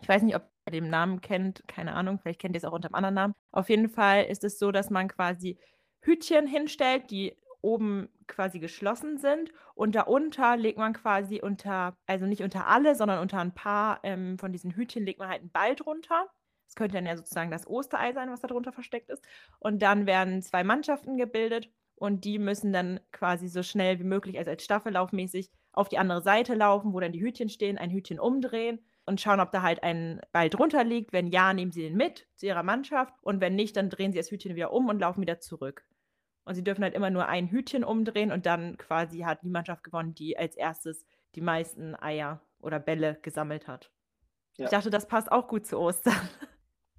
Ich 0.00 0.08
weiß 0.08 0.22
nicht, 0.22 0.34
ob 0.34 0.50
ihr 0.66 0.72
den 0.72 0.88
Namen 0.88 1.20
kennt, 1.20 1.62
keine 1.68 1.94
Ahnung, 1.94 2.18
vielleicht 2.18 2.40
kennt 2.40 2.54
ihr 2.54 2.58
es 2.58 2.64
auch 2.64 2.72
unter 2.72 2.88
einem 2.88 2.94
anderen 2.94 3.14
Namen. 3.14 3.34
Auf 3.52 3.68
jeden 3.68 3.90
Fall 3.90 4.24
ist 4.24 4.44
es 4.44 4.58
so, 4.58 4.72
dass 4.72 4.88
man 4.88 5.08
quasi 5.08 5.58
Hütchen 6.00 6.46
hinstellt, 6.46 7.10
die 7.10 7.36
oben 7.60 8.08
quasi 8.26 8.58
geschlossen 8.60 9.18
sind 9.18 9.52
und 9.74 9.94
darunter 9.94 10.56
legt 10.56 10.78
man 10.78 10.94
quasi 10.94 11.40
unter, 11.42 11.96
also 12.06 12.24
nicht 12.24 12.42
unter 12.42 12.66
alle, 12.66 12.94
sondern 12.94 13.18
unter 13.18 13.40
ein 13.40 13.54
paar 13.54 14.00
ähm, 14.04 14.38
von 14.38 14.52
diesen 14.52 14.74
Hütchen 14.74 15.04
legt 15.04 15.18
man 15.18 15.28
halt 15.28 15.40
einen 15.42 15.50
Ball 15.50 15.74
drunter. 15.76 16.26
Das 16.66 16.76
könnte 16.76 16.94
dann 16.94 17.06
ja 17.06 17.16
sozusagen 17.16 17.50
das 17.50 17.66
Osterei 17.66 18.12
sein, 18.12 18.30
was 18.30 18.40
da 18.40 18.48
drunter 18.48 18.72
versteckt 18.72 19.10
ist. 19.10 19.22
Und 19.58 19.82
dann 19.82 20.06
werden 20.06 20.40
zwei 20.40 20.64
Mannschaften 20.64 21.16
gebildet 21.18 21.68
und 22.00 22.24
die 22.24 22.38
müssen 22.38 22.72
dann 22.72 22.98
quasi 23.12 23.46
so 23.48 23.62
schnell 23.62 23.98
wie 23.98 24.04
möglich, 24.04 24.38
also 24.38 24.50
als 24.50 24.64
Staffellaufmäßig, 24.64 25.50
auf 25.72 25.90
die 25.90 25.98
andere 25.98 26.22
Seite 26.22 26.54
laufen, 26.54 26.94
wo 26.94 26.98
dann 26.98 27.12
die 27.12 27.20
Hütchen 27.20 27.50
stehen, 27.50 27.76
ein 27.76 27.90
Hütchen 27.90 28.18
umdrehen 28.18 28.80
und 29.04 29.20
schauen, 29.20 29.38
ob 29.38 29.52
da 29.52 29.60
halt 29.60 29.82
ein 29.82 30.18
Ball 30.32 30.48
drunter 30.48 30.82
liegt. 30.82 31.12
Wenn 31.12 31.26
ja, 31.26 31.52
nehmen 31.52 31.72
sie 31.72 31.82
den 31.82 31.98
mit 31.98 32.26
zu 32.36 32.46
ihrer 32.46 32.62
Mannschaft 32.62 33.12
und 33.20 33.42
wenn 33.42 33.54
nicht, 33.54 33.76
dann 33.76 33.90
drehen 33.90 34.12
sie 34.12 34.18
das 34.18 34.30
Hütchen 34.30 34.56
wieder 34.56 34.72
um 34.72 34.88
und 34.88 34.98
laufen 34.98 35.20
wieder 35.20 35.40
zurück. 35.40 35.84
Und 36.44 36.54
sie 36.54 36.64
dürfen 36.64 36.82
halt 36.82 36.94
immer 36.94 37.10
nur 37.10 37.28
ein 37.28 37.48
Hütchen 37.48 37.84
umdrehen 37.84 38.32
und 38.32 38.46
dann 38.46 38.78
quasi 38.78 39.20
hat 39.20 39.42
die 39.42 39.50
Mannschaft 39.50 39.84
gewonnen, 39.84 40.14
die 40.14 40.38
als 40.38 40.56
erstes 40.56 41.04
die 41.34 41.42
meisten 41.42 41.94
Eier 41.94 42.40
oder 42.60 42.80
Bälle 42.80 43.18
gesammelt 43.20 43.68
hat. 43.68 43.92
Ja. 44.56 44.64
Ich 44.64 44.70
dachte, 44.70 44.88
das 44.88 45.06
passt 45.06 45.30
auch 45.30 45.48
gut 45.48 45.66
zu 45.66 45.78
Ostern. 45.78 46.16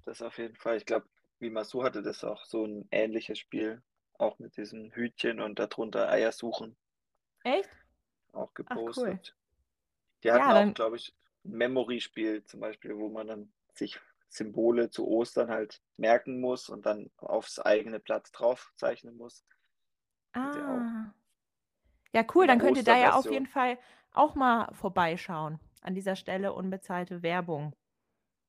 Das 0.04 0.22
auf 0.22 0.38
jeden 0.38 0.56
Fall. 0.56 0.76
Ich 0.76 0.86
glaube, 0.86 1.06
wie 1.38 1.50
Masu 1.50 1.84
hatte 1.84 2.02
das 2.02 2.24
auch 2.24 2.44
so 2.44 2.64
ein 2.64 2.88
ähnliches 2.90 3.38
Spiel, 3.38 3.82
auch 4.22 4.38
mit 4.38 4.56
diesem 4.56 4.90
Hütchen 4.92 5.40
und 5.40 5.58
darunter 5.58 6.08
Eier 6.08 6.32
suchen. 6.32 6.76
Echt? 7.44 7.68
Auch 8.32 8.54
gepostet. 8.54 9.04
Ach, 9.04 9.08
cool. 9.08 9.20
Die 10.22 10.32
hatten 10.32 10.50
ja, 10.50 10.70
auch, 10.70 10.74
glaube 10.74 10.96
ich, 10.96 11.14
ein 11.44 11.52
Memory-Spiel 11.52 12.44
zum 12.44 12.60
Beispiel, 12.60 12.96
wo 12.96 13.08
man 13.08 13.26
dann 13.26 13.52
sich 13.74 14.00
Symbole 14.28 14.90
zu 14.90 15.06
Ostern 15.06 15.50
halt 15.50 15.82
merken 15.96 16.40
muss 16.40 16.68
und 16.68 16.86
dann 16.86 17.10
aufs 17.18 17.58
eigene 17.58 18.00
Blatt 18.00 18.30
draufzeichnen 18.32 19.16
muss. 19.16 19.44
Ah. 20.32 21.12
Ja, 22.12 22.24
cool, 22.34 22.46
dann 22.46 22.58
könnt 22.58 22.76
ihr 22.76 22.84
da 22.84 22.96
ja 22.96 23.14
auf 23.14 23.30
jeden 23.30 23.46
Fall 23.46 23.78
auch 24.12 24.34
mal 24.34 24.72
vorbeischauen. 24.74 25.58
An 25.82 25.94
dieser 25.94 26.16
Stelle 26.16 26.52
unbezahlte 26.52 27.22
Werbung. 27.22 27.74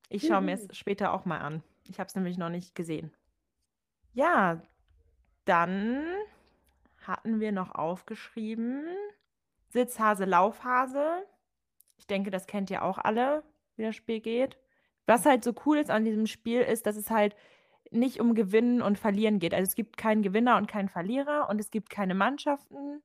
Ich 0.08 0.28
schaue 0.28 0.42
mir 0.42 0.54
es 0.54 0.78
später 0.78 1.14
auch 1.14 1.26
mal 1.26 1.40
an. 1.40 1.64
Ich 1.86 2.00
habe 2.00 2.08
es 2.08 2.16
nämlich 2.16 2.38
noch 2.38 2.50
nicht 2.50 2.76
gesehen. 2.76 3.12
Ja, 4.14 4.62
dann 5.46 6.06
hatten 7.06 7.40
wir 7.40 7.52
noch 7.52 7.76
aufgeschrieben 7.76 8.86
Sitzhase, 9.74 10.26
Laufhase. 10.26 11.26
Ich 11.98 12.08
denke, 12.08 12.30
das 12.30 12.48
kennt 12.48 12.70
ihr 12.70 12.84
auch 12.84 13.00
alle, 13.00 13.44
wie 13.76 13.84
das 13.84 13.96
Spiel 13.96 14.20
geht. 14.20 14.58
Was 15.08 15.26
halt 15.26 15.44
so 15.44 15.54
cool 15.66 15.78
ist 15.78 15.90
an 15.90 16.06
diesem 16.06 16.28
Spiel, 16.28 16.62
ist, 16.62 16.86
dass 16.86 16.96
es 16.96 17.10
halt 17.10 17.36
nicht 17.92 18.20
um 18.20 18.36
Gewinnen 18.36 18.82
und 18.82 19.00
Verlieren 19.00 19.40
geht. 19.40 19.54
Also 19.54 19.68
es 19.68 19.76
gibt 19.76 19.98
keinen 19.98 20.22
Gewinner 20.22 20.58
und 20.58 20.68
keinen 20.68 20.90
Verlierer 20.90 21.50
und 21.50 21.60
es 21.60 21.72
gibt 21.72 21.90
keine 21.90 22.16
Mannschaften, 22.16 23.02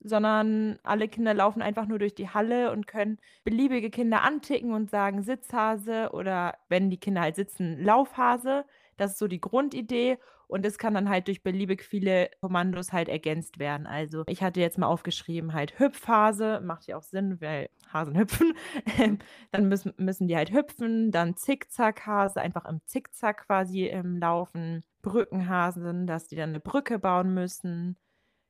sondern 0.00 0.78
alle 0.82 1.08
Kinder 1.08 1.34
laufen 1.34 1.62
einfach 1.62 1.86
nur 1.86 1.98
durch 1.98 2.14
die 2.14 2.28
Halle 2.28 2.70
und 2.70 2.86
können 2.86 3.18
beliebige 3.44 3.90
Kinder 3.90 4.22
anticken 4.22 4.72
und 4.72 4.90
sagen 4.90 5.22
Sitzhase 5.22 6.10
oder 6.12 6.54
wenn 6.68 6.90
die 6.90 7.00
Kinder 7.00 7.22
halt 7.22 7.36
sitzen, 7.36 7.82
Laufhase. 7.82 8.64
Das 8.96 9.12
ist 9.12 9.18
so 9.18 9.26
die 9.26 9.40
Grundidee 9.40 10.18
und 10.48 10.66
es 10.66 10.78
kann 10.78 10.94
dann 10.94 11.08
halt 11.08 11.28
durch 11.28 11.42
beliebig 11.42 11.82
viele 11.82 12.30
Kommandos 12.40 12.92
halt 12.92 13.08
ergänzt 13.08 13.58
werden. 13.58 13.86
Also 13.86 14.24
ich 14.26 14.42
hatte 14.42 14.60
jetzt 14.60 14.78
mal 14.78 14.86
aufgeschrieben 14.86 15.52
halt 15.52 15.78
Hüpfhase, 15.78 16.60
macht 16.60 16.86
ja 16.86 16.96
auch 16.96 17.02
Sinn, 17.02 17.40
weil 17.40 17.68
Hasen 17.92 18.18
hüpfen. 18.18 18.54
Ähm, 18.98 19.18
dann 19.52 19.68
müssen, 19.68 19.92
müssen 19.96 20.26
die 20.26 20.36
halt 20.36 20.52
hüpfen, 20.52 21.10
dann 21.10 21.36
Zickzackhase, 21.36 22.40
einfach 22.40 22.64
im 22.64 22.80
Zickzack 22.84 23.46
quasi 23.46 23.86
im 23.86 24.18
Laufen. 24.18 24.82
Brückenhasen, 25.02 26.06
dass 26.06 26.26
die 26.26 26.36
dann 26.36 26.50
eine 26.50 26.60
Brücke 26.60 26.98
bauen 26.98 27.32
müssen. 27.32 27.96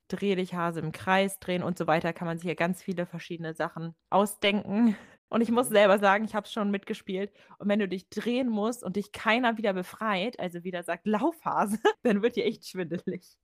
Dreh 0.09 0.35
dich 0.35 0.55
Hase 0.55 0.81
im 0.81 0.93
Kreis 0.93 1.39
drehen 1.39 1.63
und 1.63 1.77
so 1.77 1.87
weiter, 1.87 2.13
kann 2.13 2.27
man 2.27 2.39
sich 2.39 2.49
ja 2.49 2.55
ganz 2.55 2.83
viele 2.83 3.05
verschiedene 3.07 3.55
Sachen 3.55 3.95
ausdenken. 4.09 4.97
Und 5.29 5.43
ich 5.43 5.51
muss 5.51 5.69
selber 5.69 5.99
sagen, 5.99 6.25
ich 6.25 6.35
habe 6.35 6.47
es 6.47 6.53
schon 6.53 6.71
mitgespielt. 6.71 7.33
Und 7.59 7.69
wenn 7.69 7.79
du 7.79 7.89
dich 7.89 8.09
drehen 8.09 8.49
musst 8.49 8.83
und 8.83 8.97
dich 8.97 9.13
keiner 9.13 9.59
wieder 9.59 9.73
befreit, 9.73 10.39
also 10.41 10.65
wieder 10.65 10.83
sagt 10.83 11.07
Laufhase, 11.07 11.79
dann 12.03 12.23
wird 12.23 12.37
dir 12.37 12.45
echt 12.45 12.67
schwindelig. 12.67 13.37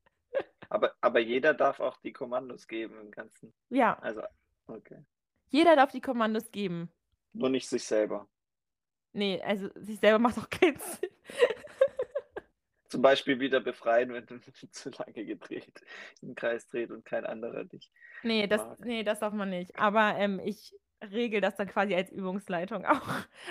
Aber, 0.70 0.94
aber 1.00 1.20
jeder 1.20 1.54
darf 1.54 1.80
auch 1.80 1.98
die 1.98 2.12
Kommandos 2.12 2.66
geben 2.66 2.98
im 3.00 3.10
Ganzen. 3.10 3.52
Ja. 3.68 3.98
Also, 3.98 4.22
okay. 4.66 5.04
Jeder 5.48 5.76
darf 5.76 5.92
die 5.92 6.00
Kommandos 6.00 6.50
geben. 6.50 6.90
Nur 7.32 7.50
nicht 7.50 7.68
sich 7.68 7.84
selber. 7.84 8.28
Nee, 9.12 9.40
also 9.42 9.68
sich 9.76 10.00
selber 10.00 10.18
macht 10.18 10.38
auch 10.38 10.50
keinen 10.50 10.78
Sinn. 10.80 11.10
Zum 12.88 13.02
Beispiel 13.02 13.40
wieder 13.40 13.60
befreien, 13.60 14.12
wenn 14.12 14.26
du 14.26 14.40
zu 14.70 14.90
lange 14.90 15.24
gedreht 15.24 15.82
im 16.22 16.34
Kreis 16.34 16.66
dreht 16.66 16.90
und 16.90 17.04
kein 17.04 17.26
anderer 17.26 17.64
dich. 17.64 17.92
Nee, 18.22 18.46
das, 18.46 18.62
nee, 18.80 19.04
das 19.04 19.20
darf 19.20 19.32
man 19.32 19.50
nicht. 19.50 19.78
Aber 19.78 20.16
ähm, 20.16 20.40
ich 20.44 20.74
regel 21.02 21.40
das 21.40 21.56
dann 21.56 21.68
quasi 21.68 21.94
als 21.94 22.10
Übungsleitung 22.10 22.84
auch. 22.86 23.08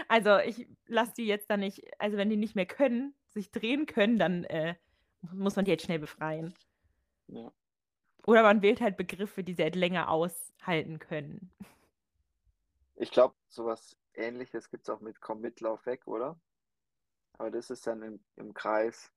Also 0.07 0.38
ich 0.39 0.67
lasse 0.88 1.13
die 1.17 1.27
jetzt 1.27 1.50
dann 1.50 1.59
nicht, 1.62 1.83
also 2.00 2.17
wenn 2.17 2.29
die 2.29 2.38
nicht 2.38 2.55
mehr 2.55 2.65
können, 2.65 3.13
sich 3.29 3.51
drehen 3.51 3.85
können, 3.85 4.17
dann 4.17 4.43
äh, 4.45 4.75
muss 5.31 5.55
man 5.55 5.65
die 5.65 5.71
jetzt 5.71 5.85
schnell 5.85 6.00
befreien. 6.00 6.53
Ja. 7.27 7.51
Oder 8.25 8.43
man 8.43 8.62
wählt 8.62 8.81
halt 8.81 8.97
Begriffe, 8.97 9.43
die 9.43 9.53
sie 9.53 9.63
halt 9.63 9.75
länger 9.75 10.09
aushalten 10.09 11.00
können. 11.00 11.51
Ich 12.95 13.12
glaube, 13.12 13.35
sowas 13.50 13.97
ähnliches 14.13 14.69
gibt 14.69 14.83
es 14.83 14.89
auch 14.89 15.01
mit 15.01 15.19
Komm 15.19 15.41
mit, 15.41 15.59
lauf 15.59 15.85
weg, 15.85 16.07
oder? 16.07 16.39
Aber 17.33 17.51
das 17.51 17.69
ist 17.69 17.85
dann 17.88 18.01
im, 18.01 18.23
im 18.35 18.53
Kreis. 18.53 19.12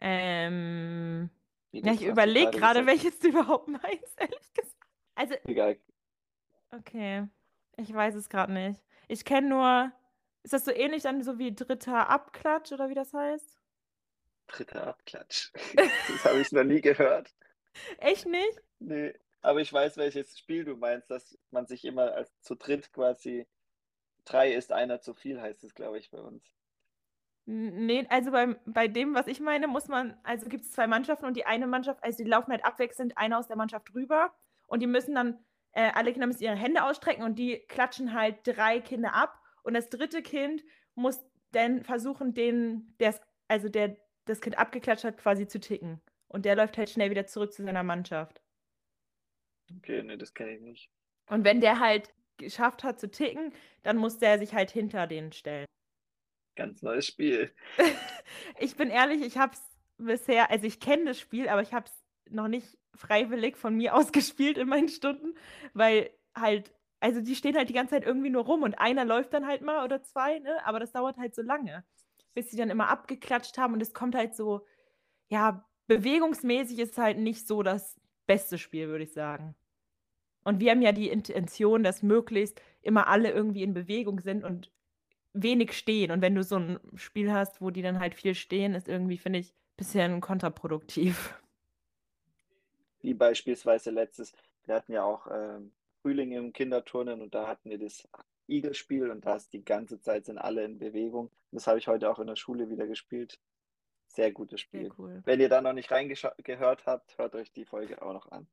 Ähm, 0.00 1.30
ja, 1.72 1.92
ich 1.92 2.04
überlege 2.04 2.50
gerade, 2.50 2.86
welches 2.86 3.18
du 3.18 3.28
überhaupt 3.28 3.68
meinst, 3.68 4.20
ehrlich 4.20 4.52
gesagt. 4.52 4.74
Also, 5.14 5.34
Egal, 5.44 5.78
Okay, 6.78 7.28
ich 7.76 7.92
weiß 7.92 8.14
es 8.14 8.28
gerade 8.28 8.52
nicht. 8.52 8.82
Ich 9.08 9.24
kenne 9.24 9.48
nur 9.48 9.92
ist 10.44 10.52
das 10.52 10.66
so 10.66 10.70
ähnlich 10.70 11.02
dann 11.02 11.22
so 11.22 11.38
wie 11.38 11.54
dritter 11.54 12.10
Abklatsch 12.10 12.70
oder 12.70 12.90
wie 12.90 12.94
das 12.94 13.14
heißt? 13.14 13.58
Dritter 14.46 14.86
Abklatsch. 14.86 15.52
Das 15.76 16.24
habe 16.24 16.40
ich 16.40 16.52
noch 16.52 16.64
nie 16.64 16.82
gehört. 16.82 17.34
Echt 17.98 18.26
nicht? 18.26 18.62
Nee, 18.78 19.14
aber 19.40 19.60
ich 19.60 19.72
weiß, 19.72 19.96
welches 19.96 20.38
Spiel 20.38 20.64
du 20.64 20.76
meinst, 20.76 21.10
dass 21.10 21.38
man 21.50 21.66
sich 21.66 21.84
immer 21.84 22.12
als 22.12 22.30
zu 22.42 22.54
dritt 22.54 22.92
quasi 22.92 23.46
drei 24.26 24.52
ist 24.52 24.70
einer 24.70 25.00
zu 25.00 25.14
viel, 25.14 25.40
heißt 25.40 25.64
es, 25.64 25.74
glaube 25.74 25.98
ich, 25.98 26.10
bei 26.10 26.18
uns. 26.18 26.44
nee, 27.46 28.06
also 28.10 28.30
beim, 28.30 28.58
bei 28.66 28.86
dem, 28.86 29.14
was 29.14 29.26
ich 29.26 29.40
meine, 29.40 29.66
muss 29.66 29.88
man, 29.88 30.18
also 30.24 30.48
gibt 30.48 30.64
es 30.64 30.72
zwei 30.72 30.86
Mannschaften 30.86 31.24
und 31.24 31.36
die 31.36 31.46
eine 31.46 31.66
Mannschaft, 31.66 32.04
also 32.04 32.18
die 32.22 32.28
laufen 32.28 32.52
halt 32.52 32.64
abwechselnd 32.64 33.16
einer 33.16 33.38
aus 33.38 33.48
der 33.48 33.56
Mannschaft 33.56 33.94
rüber 33.94 34.34
und 34.66 34.80
die 34.80 34.86
müssen 34.86 35.14
dann 35.14 35.42
äh, 35.74 35.90
alle 35.94 36.12
Kinder 36.12 36.26
müssen 36.26 36.42
ihre 36.42 36.56
Hände 36.56 36.84
ausstrecken 36.84 37.24
und 37.24 37.38
die 37.38 37.58
klatschen 37.68 38.14
halt 38.14 38.38
drei 38.44 38.80
Kinder 38.80 39.14
ab. 39.14 39.40
Und 39.62 39.74
das 39.74 39.88
dritte 39.88 40.22
Kind 40.22 40.62
muss 40.94 41.24
dann 41.52 41.82
versuchen, 41.82 42.34
den, 42.34 42.94
der 42.98 43.14
also 43.48 43.68
der 43.68 43.96
das 44.24 44.40
Kind 44.40 44.58
abgeklatscht 44.58 45.04
hat, 45.04 45.18
quasi 45.18 45.46
zu 45.46 45.60
ticken. 45.60 46.00
Und 46.28 46.44
der 46.44 46.56
läuft 46.56 46.78
halt 46.78 46.90
schnell 46.90 47.10
wieder 47.10 47.26
zurück 47.26 47.52
zu 47.52 47.62
seiner 47.64 47.82
Mannschaft. 47.82 48.42
Okay, 49.76 50.02
ne, 50.02 50.18
das 50.18 50.34
kenne 50.34 50.52
ich 50.52 50.60
nicht. 50.60 50.90
Und 51.26 51.44
wenn 51.44 51.60
der 51.60 51.80
halt 51.80 52.12
geschafft 52.36 52.84
hat 52.84 52.98
zu 52.98 53.10
ticken, 53.10 53.52
dann 53.82 53.96
muss 53.96 54.18
der 54.18 54.38
sich 54.38 54.54
halt 54.54 54.70
hinter 54.70 55.06
denen 55.06 55.32
stellen. 55.32 55.66
Ganz 56.56 56.82
neues 56.82 57.06
Spiel. 57.06 57.52
ich 58.58 58.76
bin 58.76 58.90
ehrlich, 58.90 59.22
ich 59.22 59.38
habe 59.38 59.54
es 59.54 59.62
bisher, 59.98 60.50
also 60.50 60.66
ich 60.66 60.80
kenne 60.80 61.06
das 61.06 61.20
Spiel, 61.20 61.48
aber 61.48 61.62
ich 61.62 61.72
habe 61.72 61.86
es 61.86 62.04
noch 62.30 62.48
nicht 62.48 62.78
freiwillig 62.94 63.56
von 63.56 63.76
mir 63.76 63.94
aus 63.96 64.12
gespielt 64.12 64.58
in 64.58 64.68
meinen 64.68 64.88
Stunden, 64.88 65.34
weil 65.72 66.10
halt, 66.34 66.72
also 67.00 67.20
die 67.20 67.36
stehen 67.36 67.56
halt 67.56 67.68
die 67.68 67.74
ganze 67.74 67.94
Zeit 67.94 68.04
irgendwie 68.04 68.30
nur 68.30 68.44
rum 68.44 68.62
und 68.62 68.78
einer 68.78 69.04
läuft 69.04 69.32
dann 69.34 69.46
halt 69.46 69.62
mal 69.62 69.84
oder 69.84 70.02
zwei, 70.02 70.38
ne? 70.38 70.64
Aber 70.66 70.80
das 70.80 70.92
dauert 70.92 71.18
halt 71.18 71.34
so 71.34 71.42
lange, 71.42 71.84
bis 72.34 72.50
sie 72.50 72.56
dann 72.56 72.70
immer 72.70 72.88
abgeklatscht 72.88 73.58
haben 73.58 73.74
und 73.74 73.82
es 73.82 73.92
kommt 73.92 74.14
halt 74.14 74.34
so, 74.34 74.66
ja, 75.28 75.64
bewegungsmäßig 75.86 76.78
ist 76.78 76.98
halt 76.98 77.18
nicht 77.18 77.46
so 77.46 77.62
das 77.62 78.00
beste 78.26 78.58
Spiel, 78.58 78.88
würde 78.88 79.04
ich 79.04 79.12
sagen. 79.12 79.54
Und 80.44 80.60
wir 80.60 80.70
haben 80.70 80.82
ja 80.82 80.92
die 80.92 81.08
Intention, 81.08 81.82
dass 81.82 82.02
möglichst 82.02 82.60
immer 82.82 83.08
alle 83.08 83.30
irgendwie 83.30 83.62
in 83.62 83.74
Bewegung 83.74 84.20
sind 84.20 84.44
und 84.44 84.70
wenig 85.32 85.72
stehen. 85.72 86.10
Und 86.10 86.20
wenn 86.22 86.34
du 86.34 86.42
so 86.42 86.56
ein 86.56 86.78
Spiel 86.94 87.32
hast, 87.32 87.60
wo 87.60 87.70
die 87.70 87.82
dann 87.82 87.98
halt 87.98 88.14
viel 88.14 88.34
stehen, 88.34 88.74
ist 88.74 88.88
irgendwie, 88.88 89.18
finde 89.18 89.40
ich, 89.40 89.50
ein 89.50 89.76
bisschen 89.76 90.20
kontraproduktiv. 90.20 91.34
Wie 93.04 93.12
beispielsweise 93.12 93.90
letztes, 93.90 94.32
wir 94.64 94.76
hatten 94.76 94.92
ja 94.92 95.04
auch 95.04 95.26
ähm, 95.30 95.72
Frühling 96.00 96.32
im 96.32 96.54
Kinderturnen 96.54 97.20
und 97.20 97.34
da 97.34 97.46
hatten 97.46 97.68
wir 97.68 97.78
das 97.78 98.08
Igelspiel 98.48 99.10
und 99.10 99.26
da 99.26 99.36
ist 99.36 99.52
die 99.52 99.62
ganze 99.62 100.00
Zeit 100.00 100.24
sind 100.24 100.38
alle 100.38 100.64
in 100.64 100.78
Bewegung. 100.78 101.30
Das 101.52 101.66
habe 101.66 101.78
ich 101.78 101.86
heute 101.86 102.10
auch 102.10 102.18
in 102.18 102.28
der 102.28 102.36
Schule 102.36 102.70
wieder 102.70 102.86
gespielt. 102.86 103.38
Sehr 104.06 104.32
gutes 104.32 104.62
Spiel. 104.62 104.84
Sehr 104.84 104.98
cool. 104.98 105.22
Wenn 105.26 105.38
ihr 105.38 105.50
da 105.50 105.60
noch 105.60 105.74
nicht 105.74 105.90
reingehört 105.90 106.86
habt, 106.86 107.18
hört 107.18 107.34
euch 107.34 107.52
die 107.52 107.66
Folge 107.66 108.00
auch 108.00 108.14
noch 108.14 108.32
an. 108.32 108.46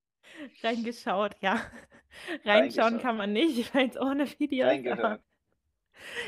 Reingeschaut, 0.62 1.38
ja. 1.39 1.62
Reinschauen 2.43 3.00
kann 3.00 3.15
man 3.15 3.31
nicht, 3.31 3.74
weil 3.74 3.88
es 3.88 3.98
ohne 3.98 4.27
Video 4.38 4.70
ist. 4.70 4.86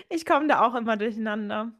Ich 0.08 0.24
komme 0.24 0.48
da 0.48 0.68
auch 0.68 0.76
immer 0.76 0.98
durcheinander. 0.98 1.74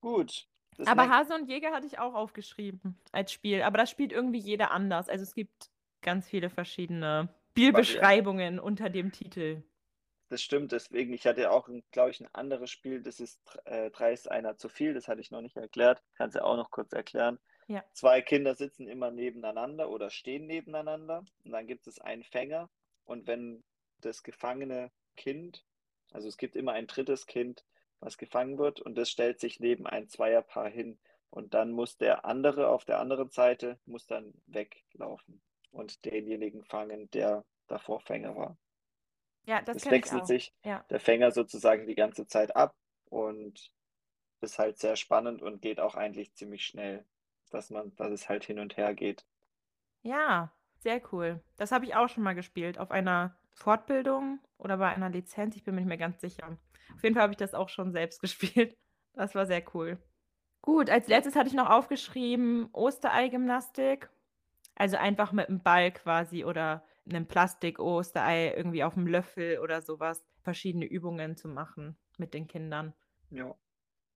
Gut. 0.00 0.48
Das 0.76 0.88
Aber 0.88 1.08
Hase 1.08 1.34
und 1.34 1.48
Jäger 1.48 1.72
hatte 1.72 1.86
ich 1.86 1.98
auch 1.98 2.14
aufgeschrieben 2.14 2.98
als 3.12 3.32
Spiel. 3.32 3.62
Aber 3.62 3.78
das 3.78 3.90
spielt 3.90 4.12
irgendwie 4.12 4.38
jeder 4.38 4.70
anders. 4.70 5.08
Also 5.08 5.22
es 5.22 5.34
gibt 5.34 5.70
ganz 6.02 6.28
viele 6.28 6.50
verschiedene 6.50 7.28
Spielbeschreibungen 7.52 8.58
unter 8.58 8.90
dem 8.90 9.12
Titel. 9.12 9.62
Das 10.28 10.42
stimmt, 10.42 10.72
deswegen, 10.72 11.12
ich 11.12 11.26
hatte 11.26 11.50
auch, 11.50 11.68
glaube 11.92 12.10
ich, 12.10 12.20
ein 12.20 12.28
anderes 12.32 12.70
Spiel, 12.70 13.02
das 13.02 13.20
ist 13.20 13.40
äh, 13.66 13.90
drei 13.90 14.12
ist 14.12 14.28
einer 14.30 14.56
zu 14.56 14.68
viel, 14.68 14.94
das 14.94 15.06
hatte 15.06 15.20
ich 15.20 15.30
noch 15.30 15.42
nicht 15.42 15.56
erklärt, 15.56 16.02
kannst 16.16 16.34
du 16.34 16.44
auch 16.44 16.56
noch 16.56 16.70
kurz 16.70 16.92
erklären. 16.92 17.38
Ja. 17.68 17.84
Zwei 17.92 18.20
Kinder 18.20 18.54
sitzen 18.54 18.88
immer 18.88 19.10
nebeneinander 19.10 19.90
oder 19.90 20.10
stehen 20.10 20.46
nebeneinander 20.46 21.24
und 21.44 21.52
dann 21.52 21.66
gibt 21.66 21.86
es 21.86 22.00
einen 22.00 22.24
Fänger 22.24 22.68
und 23.04 23.26
wenn 23.26 23.62
das 24.00 24.22
gefangene 24.22 24.90
Kind, 25.16 25.64
also 26.10 26.26
es 26.26 26.36
gibt 26.36 26.56
immer 26.56 26.72
ein 26.72 26.86
drittes 26.86 27.26
Kind, 27.26 27.64
was 28.00 28.18
gefangen 28.18 28.58
wird 28.58 28.80
und 28.80 28.96
das 28.96 29.10
stellt 29.10 29.40
sich 29.40 29.60
neben 29.60 29.86
ein 29.86 30.08
Zweierpaar 30.08 30.68
hin 30.68 30.98
und 31.30 31.54
dann 31.54 31.72
muss 31.72 31.96
der 31.96 32.24
andere 32.24 32.68
auf 32.68 32.84
der 32.84 32.98
anderen 33.00 33.30
Seite, 33.30 33.78
muss 33.86 34.06
dann 34.06 34.34
weglaufen 34.46 35.42
und 35.70 36.04
denjenigen 36.04 36.64
fangen, 36.64 37.10
der 37.10 37.44
davor 37.66 38.00
Fänger 38.00 38.36
war. 38.36 38.56
Ja, 39.46 39.60
das, 39.62 39.76
Das 39.78 39.90
wechselt 39.90 40.26
sich 40.26 40.52
Ja. 40.64 40.84
der 40.90 41.00
Fänger 41.00 41.30
sozusagen 41.30 41.86
die 41.86 41.94
ganze 41.94 42.26
Zeit 42.26 42.56
ab 42.56 42.74
und 43.06 43.72
ist 44.40 44.58
halt 44.58 44.78
sehr 44.78 44.96
spannend 44.96 45.42
und 45.42 45.62
geht 45.62 45.80
auch 45.80 45.94
eigentlich 45.94 46.34
ziemlich 46.34 46.66
schnell, 46.66 47.04
dass 47.50 47.70
man, 47.70 47.94
dass 47.96 48.10
es 48.12 48.28
halt 48.28 48.44
hin 48.44 48.58
und 48.58 48.76
her 48.76 48.94
geht. 48.94 49.24
Ja, 50.02 50.52
sehr 50.78 51.00
cool. 51.12 51.42
Das 51.56 51.72
habe 51.72 51.84
ich 51.84 51.94
auch 51.96 52.08
schon 52.08 52.22
mal 52.22 52.34
gespielt. 52.34 52.78
Auf 52.78 52.90
einer 52.92 53.36
Fortbildung 53.54 54.38
oder 54.58 54.76
bei 54.76 54.88
einer 54.94 55.10
Lizenz. 55.10 55.56
Ich 55.56 55.64
bin 55.64 55.74
mir 55.74 55.80
nicht 55.80 55.88
mehr 55.88 55.96
ganz 55.98 56.20
sicher. 56.20 56.58
Auf 56.94 57.02
jeden 57.02 57.14
Fall 57.14 57.22
habe 57.22 57.32
ich 57.32 57.38
das 57.38 57.54
auch 57.54 57.68
schon 57.68 57.92
selbst 57.92 58.20
gespielt. 58.20 58.76
Das 59.14 59.34
war 59.34 59.46
sehr 59.46 59.62
cool. 59.74 59.98
Gut, 60.62 60.88
als 60.88 61.08
letztes 61.08 61.36
hatte 61.36 61.48
ich 61.48 61.54
noch 61.54 61.68
aufgeschrieben 61.68 62.68
Osterei-Gymnastik. 62.72 64.08
Also 64.74 64.96
einfach 64.96 65.32
mit 65.32 65.48
einem 65.48 65.62
Ball 65.62 65.92
quasi 65.92 66.44
oder 66.44 66.84
einem 67.08 67.26
Plastik-Osterei 67.26 68.54
irgendwie 68.56 68.82
auf 68.82 68.94
dem 68.94 69.06
Löffel 69.06 69.58
oder 69.58 69.82
sowas. 69.82 70.24
Verschiedene 70.42 70.86
Übungen 70.86 71.36
zu 71.36 71.48
machen 71.48 71.96
mit 72.18 72.34
den 72.34 72.48
Kindern. 72.48 72.94
Ja. 73.30 73.54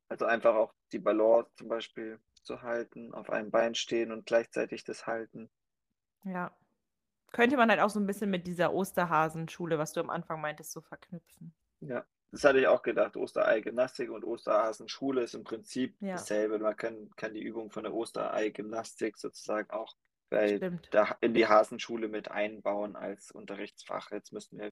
Also 0.08 0.24
einfach 0.24 0.54
auch 0.54 0.72
die 0.92 0.98
Balance 0.98 1.50
zum 1.56 1.68
Beispiel 1.68 2.18
zu 2.42 2.62
halten, 2.62 3.12
auf 3.12 3.28
einem 3.28 3.50
Bein 3.50 3.74
stehen 3.74 4.10
und 4.10 4.24
gleichzeitig 4.24 4.84
das 4.84 5.06
halten. 5.06 5.50
Ja. 6.24 6.56
Könnte 7.30 7.58
man 7.58 7.68
halt 7.68 7.80
auch 7.80 7.90
so 7.90 8.00
ein 8.00 8.06
bisschen 8.06 8.30
mit 8.30 8.46
dieser 8.46 8.72
Osterhasenschule, 8.72 9.78
was 9.78 9.92
du 9.92 10.00
am 10.00 10.08
Anfang 10.08 10.40
meintest, 10.40 10.72
so 10.72 10.80
verknüpfen. 10.80 11.52
Ja, 11.80 12.06
das 12.30 12.44
hatte 12.44 12.60
ich 12.60 12.66
auch 12.66 12.82
gedacht. 12.82 13.16
Osterei-Gymnastik 13.16 14.10
und 14.10 14.24
Osterhasen-Schule 14.24 15.22
ist 15.22 15.34
im 15.34 15.44
Prinzip 15.44 15.96
Ja. 16.00 16.12
dasselbe. 16.12 16.58
Man 16.58 16.76
kann, 16.76 17.10
kann 17.16 17.34
die 17.34 17.42
Übung 17.42 17.70
von 17.70 17.84
der 17.84 17.94
Osterei-Gymnastik 17.94 19.16
sozusagen 19.18 19.70
auch 19.70 19.94
bei 20.30 20.58
der, 20.92 21.16
in 21.20 21.32
die 21.32 21.46
Hasenschule 21.46 22.08
mit 22.08 22.30
einbauen 22.30 22.96
als 22.96 23.30
Unterrichtsfach. 23.30 24.10
Jetzt 24.10 24.32
müssen 24.32 24.58
wir, 24.58 24.70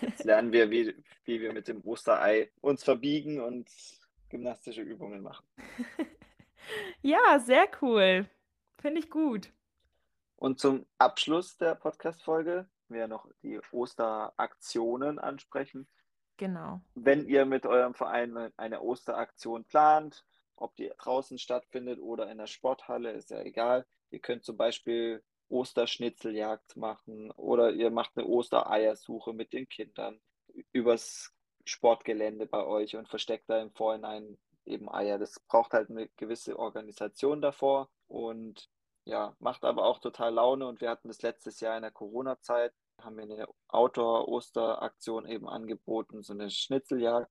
jetzt 0.00 0.24
lernen 0.24 0.52
wir, 0.52 0.70
wie, 0.70 0.96
wie 1.24 1.40
wir 1.40 1.52
mit 1.52 1.68
dem 1.68 1.80
Osterei 1.84 2.50
uns 2.60 2.82
verbiegen 2.82 3.40
und 3.40 3.70
gymnastische 4.28 4.82
Übungen 4.82 5.22
machen. 5.22 5.46
Ja, 7.00 7.38
sehr 7.38 7.66
cool. 7.80 8.28
Finde 8.80 9.00
ich 9.00 9.08
gut. 9.08 9.50
Und 10.36 10.60
zum 10.60 10.84
Abschluss 10.98 11.56
der 11.56 11.74
Podcast-Folge 11.74 12.68
wir 12.88 13.08
noch 13.08 13.28
die 13.42 13.60
Osteraktionen 13.72 15.18
ansprechen. 15.18 15.88
Genau. 16.38 16.80
wenn 16.94 17.26
ihr 17.26 17.44
mit 17.44 17.66
eurem 17.66 17.94
Verein 17.94 18.52
eine 18.56 18.80
Osteraktion 18.80 19.64
plant, 19.64 20.24
ob 20.54 20.74
die 20.76 20.90
draußen 20.96 21.38
stattfindet 21.38 22.00
oder 22.00 22.30
in 22.30 22.38
der 22.38 22.46
Sporthalle, 22.46 23.10
ist 23.12 23.30
ja 23.30 23.40
egal. 23.42 23.86
Ihr 24.10 24.20
könnt 24.20 24.44
zum 24.44 24.56
Beispiel 24.56 25.22
Osterschnitzeljagd 25.48 26.76
machen 26.76 27.30
oder 27.32 27.72
ihr 27.72 27.90
macht 27.90 28.12
eine 28.16 28.26
Ostereiersuche 28.26 29.32
mit 29.32 29.52
den 29.52 29.68
Kindern 29.68 30.20
übers 30.72 31.32
Sportgelände 31.64 32.46
bei 32.46 32.64
euch 32.64 32.96
und 32.96 33.08
versteckt 33.08 33.50
da 33.50 33.60
im 33.60 33.72
Vorhinein 33.72 34.38
eben 34.64 34.92
Eier. 34.92 35.18
Das 35.18 35.40
braucht 35.40 35.72
halt 35.72 35.90
eine 35.90 36.08
gewisse 36.16 36.58
Organisation 36.58 37.40
davor 37.40 37.88
und 38.06 38.68
ja, 39.04 39.34
macht 39.38 39.64
aber 39.64 39.84
auch 39.84 39.98
total 39.98 40.34
Laune 40.34 40.66
und 40.66 40.80
wir 40.80 40.90
hatten 40.90 41.08
das 41.08 41.22
letztes 41.22 41.60
Jahr 41.60 41.76
in 41.76 41.82
der 41.82 41.90
Corona-Zeit, 41.90 42.74
haben 43.00 43.16
wir 43.16 43.24
eine 43.24 43.48
Outdoor-Osteraktion 43.68 45.26
eben 45.26 45.48
angeboten, 45.48 46.22
so 46.22 46.32
eine 46.32 46.50
Schnitzeljagd. 46.50 47.30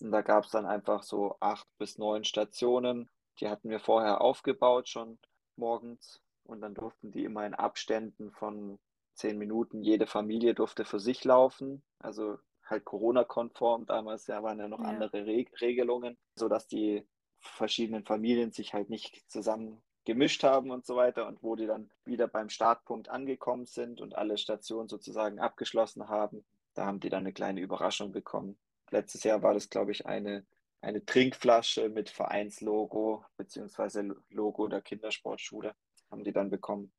Und 0.00 0.10
da 0.12 0.22
gab 0.22 0.44
es 0.44 0.50
dann 0.50 0.66
einfach 0.66 1.02
so 1.02 1.36
acht 1.40 1.66
bis 1.78 1.98
neun 1.98 2.24
Stationen. 2.24 3.10
Die 3.40 3.48
hatten 3.48 3.70
wir 3.70 3.80
vorher 3.80 4.20
aufgebaut 4.20 4.88
schon 4.88 5.18
morgens 5.56 6.20
und 6.44 6.60
dann 6.60 6.74
durften 6.74 7.12
die 7.12 7.24
immer 7.24 7.46
in 7.46 7.54
Abständen 7.54 8.32
von 8.32 8.78
zehn 9.14 9.38
Minuten. 9.38 9.82
Jede 9.82 10.06
Familie 10.06 10.54
durfte 10.54 10.84
für 10.84 11.00
sich 11.00 11.24
laufen, 11.24 11.82
also 11.98 12.38
halt 12.64 12.84
Corona-konform. 12.84 13.86
Damals 13.86 14.26
ja, 14.26 14.42
waren 14.42 14.58
ja 14.58 14.68
noch 14.68 14.80
Ja. 14.80 14.86
andere 14.86 15.26
Re 15.26 15.46
Regelungen, 15.60 16.16
sodass 16.36 16.66
die 16.66 17.06
verschiedenen 17.40 18.04
Familien 18.04 18.52
sich 18.52 18.72
halt 18.72 18.88
nicht 18.88 19.22
zusammen 19.30 19.82
gemischt 20.04 20.42
haben 20.42 20.70
und 20.70 20.84
so 20.84 20.96
weiter 20.96 21.26
und 21.26 21.42
wo 21.42 21.56
die 21.56 21.66
dann 21.66 21.90
wieder 22.04 22.26
beim 22.26 22.48
Startpunkt 22.48 23.08
angekommen 23.08 23.66
sind 23.66 24.00
und 24.00 24.16
alle 24.16 24.36
Stationen 24.38 24.88
sozusagen 24.88 25.38
abgeschlossen 25.38 26.08
haben, 26.08 26.44
da 26.74 26.86
haben 26.86 27.00
die 27.00 27.08
dann 27.08 27.20
eine 27.20 27.32
kleine 27.32 27.60
Überraschung 27.60 28.12
bekommen. 28.12 28.58
Letztes 28.90 29.22
Jahr 29.24 29.42
war 29.42 29.54
das, 29.54 29.70
glaube 29.70 29.92
ich, 29.92 30.06
eine, 30.06 30.44
eine 30.80 31.04
Trinkflasche 31.04 31.88
mit 31.88 32.10
Vereinslogo 32.10 33.24
beziehungsweise 33.36 34.16
Logo 34.30 34.68
der 34.68 34.82
Kindersportschule 34.82 35.74
haben 36.10 36.24
die 36.24 36.32
dann 36.32 36.50
bekommen. 36.50 36.92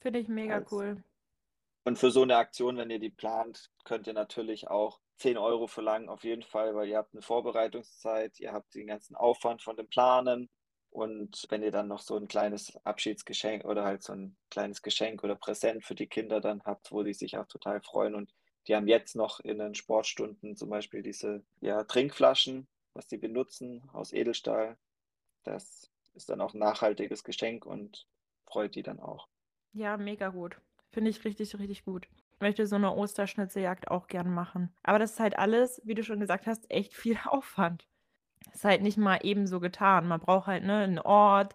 Finde 0.00 0.18
ich 0.18 0.28
mega 0.28 0.56
Als- 0.56 0.72
cool. 0.72 1.02
Und 1.84 1.98
für 1.98 2.12
so 2.12 2.22
eine 2.22 2.36
Aktion, 2.36 2.76
wenn 2.76 2.90
ihr 2.90 3.00
die 3.00 3.10
plant, 3.10 3.70
könnt 3.84 4.06
ihr 4.06 4.12
natürlich 4.12 4.68
auch 4.68 5.00
10 5.16 5.36
Euro 5.36 5.66
verlangen, 5.66 6.08
auf 6.08 6.22
jeden 6.22 6.42
Fall, 6.42 6.74
weil 6.76 6.88
ihr 6.88 6.96
habt 6.98 7.12
eine 7.12 7.22
Vorbereitungszeit, 7.22 8.38
ihr 8.38 8.52
habt 8.52 8.74
den 8.74 8.86
ganzen 8.86 9.16
Aufwand 9.16 9.62
von 9.62 9.76
dem 9.76 9.88
Planen. 9.88 10.48
Und 10.92 11.46
wenn 11.48 11.62
ihr 11.62 11.70
dann 11.70 11.88
noch 11.88 12.00
so 12.00 12.16
ein 12.16 12.28
kleines 12.28 12.76
Abschiedsgeschenk 12.84 13.64
oder 13.64 13.82
halt 13.84 14.02
so 14.02 14.12
ein 14.12 14.36
kleines 14.50 14.82
Geschenk 14.82 15.24
oder 15.24 15.34
Präsent 15.36 15.84
für 15.84 15.94
die 15.94 16.06
Kinder 16.06 16.40
dann 16.40 16.62
habt, 16.64 16.92
wo 16.92 17.02
die 17.02 17.14
sich 17.14 17.38
auch 17.38 17.46
total 17.46 17.80
freuen. 17.80 18.14
Und 18.14 18.34
die 18.68 18.76
haben 18.76 18.86
jetzt 18.86 19.16
noch 19.16 19.40
in 19.40 19.58
den 19.58 19.74
Sportstunden 19.74 20.54
zum 20.54 20.68
Beispiel 20.68 21.02
diese 21.02 21.42
ja, 21.60 21.84
Trinkflaschen, 21.84 22.68
was 22.92 23.06
die 23.06 23.16
benutzen 23.16 23.88
aus 23.94 24.12
Edelstahl. 24.12 24.76
Das 25.44 25.90
ist 26.12 26.28
dann 26.28 26.42
auch 26.42 26.52
ein 26.52 26.58
nachhaltiges 26.58 27.24
Geschenk 27.24 27.64
und 27.64 28.06
freut 28.46 28.74
die 28.74 28.82
dann 28.82 29.00
auch. 29.00 29.28
Ja, 29.72 29.96
mega 29.96 30.28
gut. 30.28 30.60
Finde 30.90 31.08
ich 31.08 31.24
richtig, 31.24 31.58
richtig 31.58 31.86
gut. 31.86 32.06
Ich 32.34 32.40
möchte 32.40 32.66
so 32.66 32.76
eine 32.76 32.94
Osterschnitzeljagd 32.94 33.88
auch 33.90 34.08
gern 34.08 34.30
machen. 34.32 34.74
Aber 34.82 34.98
das 34.98 35.12
ist 35.12 35.20
halt 35.20 35.38
alles, 35.38 35.80
wie 35.84 35.94
du 35.94 36.04
schon 36.04 36.20
gesagt 36.20 36.46
hast, 36.46 36.70
echt 36.70 36.92
viel 36.92 37.16
Aufwand. 37.24 37.86
Ist 38.52 38.64
halt 38.64 38.82
nicht 38.82 38.98
mal 38.98 39.20
eben 39.22 39.46
so 39.46 39.60
getan. 39.60 40.08
Man 40.08 40.20
braucht 40.20 40.46
halt 40.46 40.64
ne, 40.64 40.78
einen 40.78 40.98
Ort, 40.98 41.54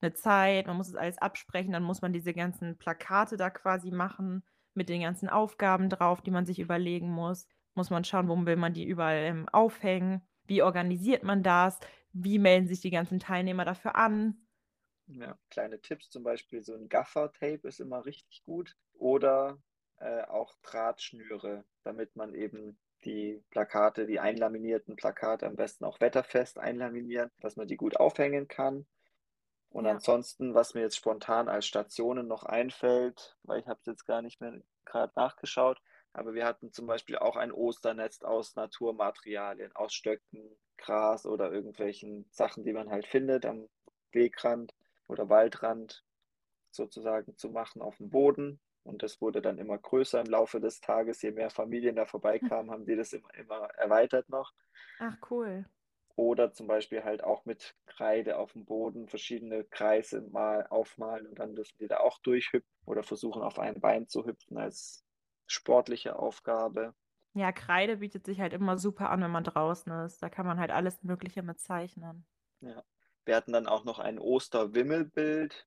eine 0.00 0.12
Zeit, 0.14 0.66
man 0.66 0.76
muss 0.76 0.88
es 0.88 0.94
alles 0.94 1.18
absprechen, 1.18 1.72
dann 1.72 1.82
muss 1.82 2.02
man 2.02 2.12
diese 2.12 2.32
ganzen 2.32 2.78
Plakate 2.78 3.36
da 3.36 3.50
quasi 3.50 3.90
machen 3.90 4.44
mit 4.74 4.88
den 4.88 5.02
ganzen 5.02 5.28
Aufgaben 5.28 5.90
drauf, 5.90 6.22
die 6.22 6.30
man 6.30 6.46
sich 6.46 6.60
überlegen 6.60 7.10
muss. 7.10 7.48
Muss 7.74 7.90
man 7.90 8.04
schauen, 8.04 8.28
wo 8.28 8.46
will 8.46 8.56
man 8.56 8.74
die 8.74 8.86
überall 8.86 9.18
ähm, 9.18 9.48
aufhängen? 9.50 10.22
Wie 10.46 10.62
organisiert 10.62 11.22
man 11.24 11.42
das? 11.42 11.78
Wie 12.12 12.38
melden 12.38 12.68
sich 12.68 12.80
die 12.80 12.90
ganzen 12.90 13.18
Teilnehmer 13.18 13.64
dafür 13.64 13.96
an? 13.96 14.46
Ja, 15.06 15.38
kleine 15.50 15.80
Tipps 15.80 16.10
zum 16.10 16.22
Beispiel, 16.22 16.62
so 16.62 16.74
ein 16.74 16.88
Gaffer-Tape 16.88 17.66
ist 17.66 17.80
immer 17.80 18.04
richtig 18.04 18.42
gut. 18.44 18.76
Oder 18.94 19.58
äh, 19.98 20.22
auch 20.22 20.54
Drahtschnüre, 20.62 21.64
damit 21.82 22.14
man 22.14 22.34
eben 22.34 22.78
die 23.04 23.37
Plakate, 23.58 24.06
die 24.06 24.20
einlaminierten 24.20 24.96
Plakate 24.96 25.46
am 25.46 25.56
besten 25.56 25.84
auch 25.84 26.00
wetterfest 26.00 26.58
einlaminieren, 26.58 27.30
dass 27.40 27.56
man 27.56 27.66
die 27.66 27.76
gut 27.76 27.96
aufhängen 27.98 28.48
kann. 28.48 28.86
Und 29.70 29.86
Ja. 29.86 29.92
ansonsten, 29.92 30.54
was 30.54 30.74
mir 30.74 30.82
jetzt 30.82 30.96
spontan 30.96 31.48
als 31.48 31.66
Stationen 31.66 32.26
noch 32.28 32.44
einfällt, 32.44 33.36
weil 33.42 33.60
ich 33.60 33.66
habe 33.66 33.80
es 33.80 33.86
jetzt 33.86 34.06
gar 34.06 34.22
nicht 34.22 34.40
mehr 34.40 34.62
gerade 34.84 35.12
nachgeschaut, 35.16 35.80
aber 36.12 36.34
wir 36.34 36.46
hatten 36.46 36.72
zum 36.72 36.86
Beispiel 36.86 37.18
auch 37.18 37.36
ein 37.36 37.52
Osternest 37.52 38.24
aus 38.24 38.56
Naturmaterialien, 38.56 39.72
aus 39.74 39.92
Stöcken, 39.94 40.58
Gras 40.78 41.26
oder 41.26 41.52
irgendwelchen 41.52 42.28
Sachen, 42.30 42.64
die 42.64 42.72
man 42.74 42.90
halt 42.90 43.06
findet 43.06 43.46
am 43.46 43.68
Wegrand 44.12 44.74
oder 45.08 45.28
Waldrand 45.28 46.04
sozusagen 46.70 47.36
zu 47.36 47.50
machen 47.50 47.82
auf 47.82 47.96
dem 47.98 48.10
Boden. 48.10 48.60
Und 48.88 49.02
das 49.02 49.20
wurde 49.20 49.42
dann 49.42 49.58
immer 49.58 49.78
größer 49.78 50.20
im 50.20 50.26
Laufe 50.26 50.60
des 50.60 50.80
Tages. 50.80 51.22
Je 51.22 51.30
mehr 51.30 51.50
Familien 51.50 51.96
da 51.96 52.06
vorbeikamen, 52.06 52.70
haben 52.70 52.86
die 52.86 52.96
das 52.96 53.12
immer, 53.12 53.32
immer 53.34 53.68
erweitert 53.76 54.28
noch. 54.28 54.52
Ach, 54.98 55.16
cool. 55.30 55.68
Oder 56.16 56.52
zum 56.52 56.66
Beispiel 56.66 57.04
halt 57.04 57.22
auch 57.22 57.44
mit 57.44 57.76
Kreide 57.86 58.38
auf 58.38 58.52
dem 58.52 58.64
Boden 58.64 59.06
verschiedene 59.06 59.64
Kreise 59.64 60.20
mal 60.22 60.66
aufmalen 60.66 61.28
und 61.28 61.38
dann 61.38 61.54
dürfen 61.54 61.76
die 61.78 61.86
da 61.86 61.98
auch 61.98 62.18
durchhüpfen 62.18 62.68
oder 62.86 63.04
versuchen 63.04 63.42
auf 63.42 63.58
ein 63.58 63.80
Bein 63.80 64.08
zu 64.08 64.26
hüpfen 64.26 64.58
als 64.58 65.04
sportliche 65.46 66.18
Aufgabe. 66.18 66.94
Ja, 67.34 67.52
Kreide 67.52 67.98
bietet 67.98 68.26
sich 68.26 68.40
halt 68.40 68.52
immer 68.52 68.78
super 68.78 69.10
an, 69.10 69.22
wenn 69.22 69.30
man 69.30 69.44
draußen 69.44 69.92
ist. 70.04 70.22
Da 70.22 70.28
kann 70.28 70.46
man 70.46 70.58
halt 70.58 70.70
alles 70.72 71.02
Mögliche 71.04 71.42
mit 71.42 71.60
zeichnen. 71.60 72.26
Ja. 72.60 72.84
Wir 73.24 73.36
hatten 73.36 73.52
dann 73.52 73.66
auch 73.66 73.84
noch 73.84 73.98
ein 73.98 74.18
Osterwimmelbild 74.18 75.66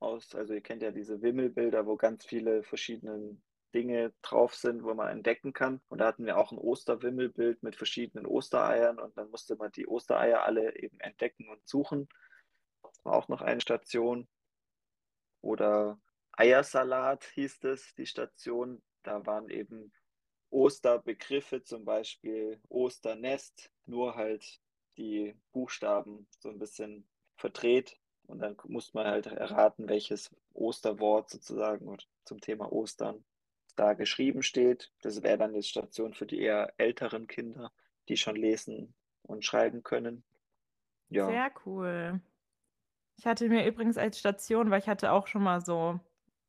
aus, 0.00 0.34
also 0.34 0.54
ihr 0.54 0.60
kennt 0.60 0.82
ja 0.82 0.90
diese 0.90 1.22
Wimmelbilder, 1.22 1.86
wo 1.86 1.96
ganz 1.96 2.24
viele 2.24 2.62
verschiedene 2.62 3.36
Dinge 3.74 4.12
drauf 4.22 4.54
sind, 4.54 4.82
wo 4.82 4.94
man 4.94 5.08
entdecken 5.08 5.52
kann. 5.52 5.80
Und 5.88 5.98
da 5.98 6.06
hatten 6.06 6.26
wir 6.26 6.38
auch 6.38 6.52
ein 6.52 6.58
Osterwimmelbild 6.58 7.62
mit 7.62 7.76
verschiedenen 7.76 8.26
Ostereiern 8.26 8.98
und 8.98 9.16
dann 9.16 9.30
musste 9.30 9.56
man 9.56 9.70
die 9.72 9.86
Ostereier 9.86 10.42
alle 10.42 10.76
eben 10.76 10.98
entdecken 11.00 11.48
und 11.48 11.66
suchen. 11.68 12.08
Das 12.82 13.04
war 13.04 13.14
auch 13.14 13.28
noch 13.28 13.42
eine 13.42 13.60
Station. 13.60 14.26
Oder 15.42 16.00
Eiersalat 16.32 17.24
hieß 17.34 17.64
es, 17.64 17.94
die 17.94 18.06
Station. 18.06 18.82
Da 19.02 19.24
waren 19.26 19.48
eben 19.48 19.92
Osterbegriffe, 20.50 21.62
zum 21.62 21.84
Beispiel 21.84 22.60
Osternest, 22.68 23.70
nur 23.86 24.16
halt 24.16 24.60
die 24.96 25.36
Buchstaben 25.52 26.26
so 26.38 26.50
ein 26.50 26.58
bisschen 26.58 27.08
verdreht. 27.36 27.99
Und 28.30 28.38
dann 28.38 28.56
muss 28.68 28.94
man 28.94 29.06
halt 29.06 29.26
erraten, 29.26 29.88
welches 29.88 30.30
Osterwort 30.54 31.30
sozusagen 31.30 31.96
zum 32.24 32.40
Thema 32.40 32.72
Ostern 32.72 33.24
da 33.74 33.94
geschrieben 33.94 34.42
steht. 34.42 34.92
Das 35.02 35.22
wäre 35.22 35.38
dann 35.38 35.52
die 35.52 35.62
Station 35.62 36.14
für 36.14 36.26
die 36.26 36.40
eher 36.40 36.72
älteren 36.76 37.26
Kinder, 37.26 37.72
die 38.08 38.16
schon 38.16 38.36
lesen 38.36 38.94
und 39.22 39.44
schreiben 39.44 39.82
können. 39.82 40.22
Ja. 41.08 41.26
Sehr 41.26 41.50
cool. 41.66 42.20
Ich 43.16 43.26
hatte 43.26 43.48
mir 43.48 43.66
übrigens 43.66 43.98
als 43.98 44.18
Station, 44.18 44.70
weil 44.70 44.78
ich 44.80 44.88
hatte 44.88 45.10
auch 45.12 45.26
schon 45.26 45.42
mal 45.42 45.60
so 45.60 45.98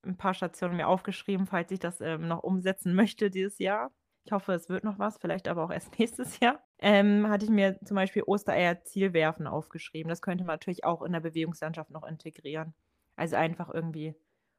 ein 0.04 0.17
paar 0.17 0.34
Stationen 0.34 0.78
mir 0.78 0.88
aufgeschrieben, 0.88 1.48
falls 1.48 1.72
ich 1.72 1.80
das 1.80 2.00
ähm, 2.00 2.28
noch 2.28 2.44
umsetzen 2.44 2.94
möchte 2.94 3.30
dieses 3.32 3.58
Jahr. 3.60 3.91
Ich 4.24 4.32
hoffe, 4.32 4.54
es 4.54 4.70
wird 4.70 4.84
noch 4.84 5.00
was, 5.00 5.17
vielleicht 5.17 5.48
aber 5.48 5.63
auch 5.63 5.72
erst 5.72 5.91
nächstes 6.00 6.39
Jahr. 6.39 6.63
Ähm, 6.82 7.30
hatte 7.30 7.46
ich 7.46 7.52
mir 7.52 7.80
zum 7.86 7.96
Beispiel 7.96 8.24
Ostereier 8.24 8.84
Zielwerfen 8.84 9.48
aufgeschrieben. 9.48 10.10
Das 10.10 10.22
könnte 10.22 10.44
man 10.44 10.56
natürlich 10.56 10.84
auch 10.84 11.04
in 11.04 11.13
der 11.13 11.20
Bewegungslandschaft 11.20 11.91
noch 11.91 12.04
integrieren. 12.04 12.74
Also 13.15 13.36
einfach 13.36 13.70
irgendwie 13.72 14.15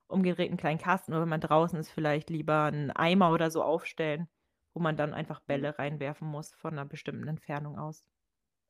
umgedrehten 0.07 0.57
kleinen 0.57 0.79
Kasten 0.79 1.13
oder 1.13 1.23
wenn 1.23 1.29
man 1.29 1.41
draußen 1.41 1.79
ist, 1.79 1.91
vielleicht 1.91 2.31
lieber 2.31 2.65
einen 2.65 2.91
Eimer 2.93 3.33
oder 3.33 3.51
so 3.51 3.63
aufstellen, 3.63 4.29
wo 4.75 4.81
man 4.81 4.97
dann 4.97 5.15
einfach 5.15 5.41
Bälle 5.41 5.79
reinwerfen 5.79 6.29
muss 6.29 6.55
von 6.55 6.73
einer 6.75 6.85
bestimmten 6.85 7.27
Entfernung 7.29 7.79
aus. 7.79 8.07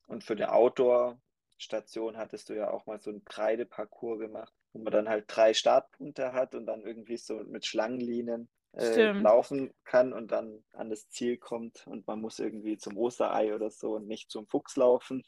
Und 0.06 0.24
für 0.24 0.34
eine 0.34 0.52
Outdoor-Station 0.52 2.16
hattest 2.16 2.48
du 2.48 2.54
ja 2.54 2.70
auch 2.70 2.86
mal 2.86 3.00
so 3.00 3.10
einen 3.10 3.24
Kreideparcours 3.24 4.20
gemacht, 4.20 4.54
wo 4.72 4.80
man 4.80 4.92
dann 4.92 5.08
halt 5.08 5.24
drei 5.28 5.52
Startpunkte 5.52 6.32
hat 6.32 6.54
und 6.54 6.66
dann 6.66 6.82
irgendwie 6.82 7.16
so 7.16 7.42
mit 7.44 7.66
Schlangenlinien 7.66 8.48
äh, 8.72 9.12
laufen 9.12 9.72
kann 9.84 10.12
und 10.12 10.32
dann 10.32 10.64
an 10.72 10.90
das 10.90 11.08
Ziel 11.08 11.36
kommt 11.36 11.86
und 11.86 12.06
man 12.06 12.20
muss 12.20 12.38
irgendwie 12.38 12.78
zum 12.78 12.96
Osterei 12.96 13.54
oder 13.54 13.70
so 13.70 13.96
und 13.96 14.06
nicht 14.06 14.30
zum 14.30 14.46
Fuchs 14.46 14.76
laufen. 14.76 15.22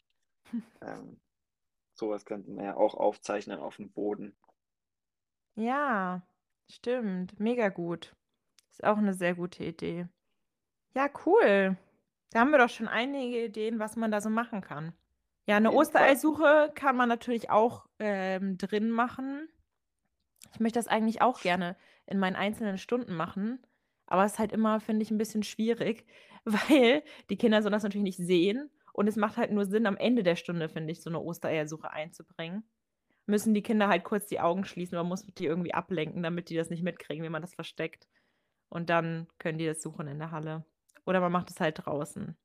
ähm, 0.81 1.19
sowas 1.93 2.25
könnte 2.25 2.51
man 2.51 2.65
ja 2.65 2.75
auch 2.75 2.95
aufzeichnen 2.95 3.59
auf 3.59 3.77
dem 3.77 3.91
Boden. 3.91 4.35
Ja, 5.55 6.27
stimmt. 6.69 7.39
Mega 7.39 7.69
gut. 7.69 8.15
Ist 8.71 8.83
auch 8.83 8.97
eine 8.97 9.13
sehr 9.13 9.35
gute 9.35 9.63
Idee. 9.63 10.07
Ja, 10.95 11.09
cool. 11.25 11.77
Da 12.31 12.39
haben 12.39 12.51
wir 12.51 12.57
doch 12.57 12.69
schon 12.69 12.87
einige 12.87 13.45
Ideen, 13.45 13.79
was 13.79 13.95
man 13.95 14.11
da 14.11 14.21
so 14.21 14.29
machen 14.29 14.61
kann. 14.61 14.93
Ja, 15.47 15.57
eine 15.57 15.71
Ostereisuche 15.71 16.71
kann 16.73 16.97
man 16.97 17.07
natürlich 17.07 17.49
auch 17.49 17.85
ähm, 17.99 18.57
drin 18.57 18.89
machen. 18.89 19.47
Ich 20.53 20.59
möchte 20.59 20.79
das 20.79 20.87
eigentlich 20.87 21.21
auch 21.21 21.39
gerne 21.41 21.77
in 22.07 22.19
meinen 22.19 22.35
einzelnen 22.35 22.77
Stunden 22.77 23.15
machen. 23.15 23.65
Aber 24.07 24.25
es 24.25 24.33
ist 24.33 24.39
halt 24.39 24.51
immer, 24.51 24.79
finde 24.79 25.03
ich, 25.03 25.11
ein 25.11 25.17
bisschen 25.17 25.43
schwierig, 25.43 26.05
weil 26.45 27.03
die 27.29 27.37
Kinder 27.37 27.61
so 27.61 27.69
das 27.69 27.83
natürlich 27.83 28.03
nicht 28.03 28.17
sehen. 28.17 28.69
Und 28.93 29.07
es 29.07 29.15
macht 29.15 29.37
halt 29.37 29.51
nur 29.51 29.65
Sinn, 29.65 29.87
am 29.87 29.97
Ende 29.97 30.23
der 30.23 30.35
Stunde, 30.35 30.69
finde 30.69 30.91
ich, 30.91 31.01
so 31.01 31.09
eine 31.09 31.19
Ostereiersuche 31.19 31.91
einzubringen. 31.91 32.63
Müssen 33.25 33.53
die 33.53 33.63
Kinder 33.63 33.87
halt 33.87 34.03
kurz 34.03 34.27
die 34.27 34.39
Augen 34.39 34.63
schließen, 34.65 34.97
man 34.97 35.07
muss 35.07 35.25
die 35.25 35.45
irgendwie 35.45 35.73
ablenken, 35.73 36.23
damit 36.23 36.49
die 36.49 36.55
das 36.55 36.69
nicht 36.69 36.83
mitkriegen, 36.83 37.23
wie 37.23 37.29
man 37.29 37.41
das 37.41 37.55
versteckt. 37.55 38.07
Und 38.69 38.89
dann 38.89 39.27
können 39.39 39.57
die 39.57 39.65
das 39.65 39.81
suchen 39.81 40.07
in 40.07 40.19
der 40.19 40.31
Halle. 40.31 40.63
Oder 41.05 41.19
man 41.19 41.31
macht 41.31 41.49
es 41.49 41.59
halt 41.59 41.85
draußen. 41.85 42.37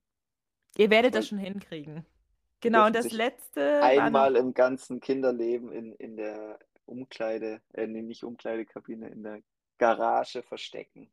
Ihr 0.77 0.91
werdet 0.91 1.15
das 1.15 1.29
schon 1.29 1.39
hinkriegen. 1.39 2.07
Genau, 2.61 2.87
und 2.87 2.95
das 2.95 3.11
letzte. 3.13 3.83
Einmal 3.83 4.37
im 4.37 4.53
ganzen 4.53 5.01
Kinderleben 5.01 5.73
in, 5.73 5.93
in 5.95 6.17
der 6.17 6.59
Umkleide, 6.91 7.63
äh, 7.73 7.87
nee, 7.87 8.03
nicht 8.03 8.25
Umkleidekabine, 8.25 9.09
in 9.09 9.23
der 9.23 9.43
Garage 9.79 10.43
verstecken. 10.43 11.11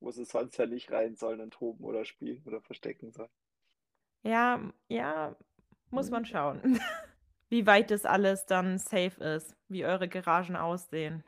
Wo 0.00 0.10
sie 0.10 0.24
sonst 0.24 0.56
ja 0.56 0.66
nicht 0.66 0.90
rein 0.90 1.16
sollen 1.16 1.40
und 1.40 1.54
toben 1.54 1.84
oder 1.84 2.04
spielen 2.04 2.42
oder 2.44 2.60
verstecken 2.60 3.12
sollen. 3.12 3.30
Ja, 4.22 4.60
ja, 4.88 5.36
muss 5.90 6.10
man 6.10 6.24
schauen. 6.24 6.80
wie 7.48 7.66
weit 7.66 7.90
das 7.90 8.04
alles 8.04 8.46
dann 8.46 8.78
safe 8.78 9.22
ist, 9.22 9.56
wie 9.68 9.84
eure 9.84 10.08
Garagen 10.08 10.56
aussehen. 10.56 11.24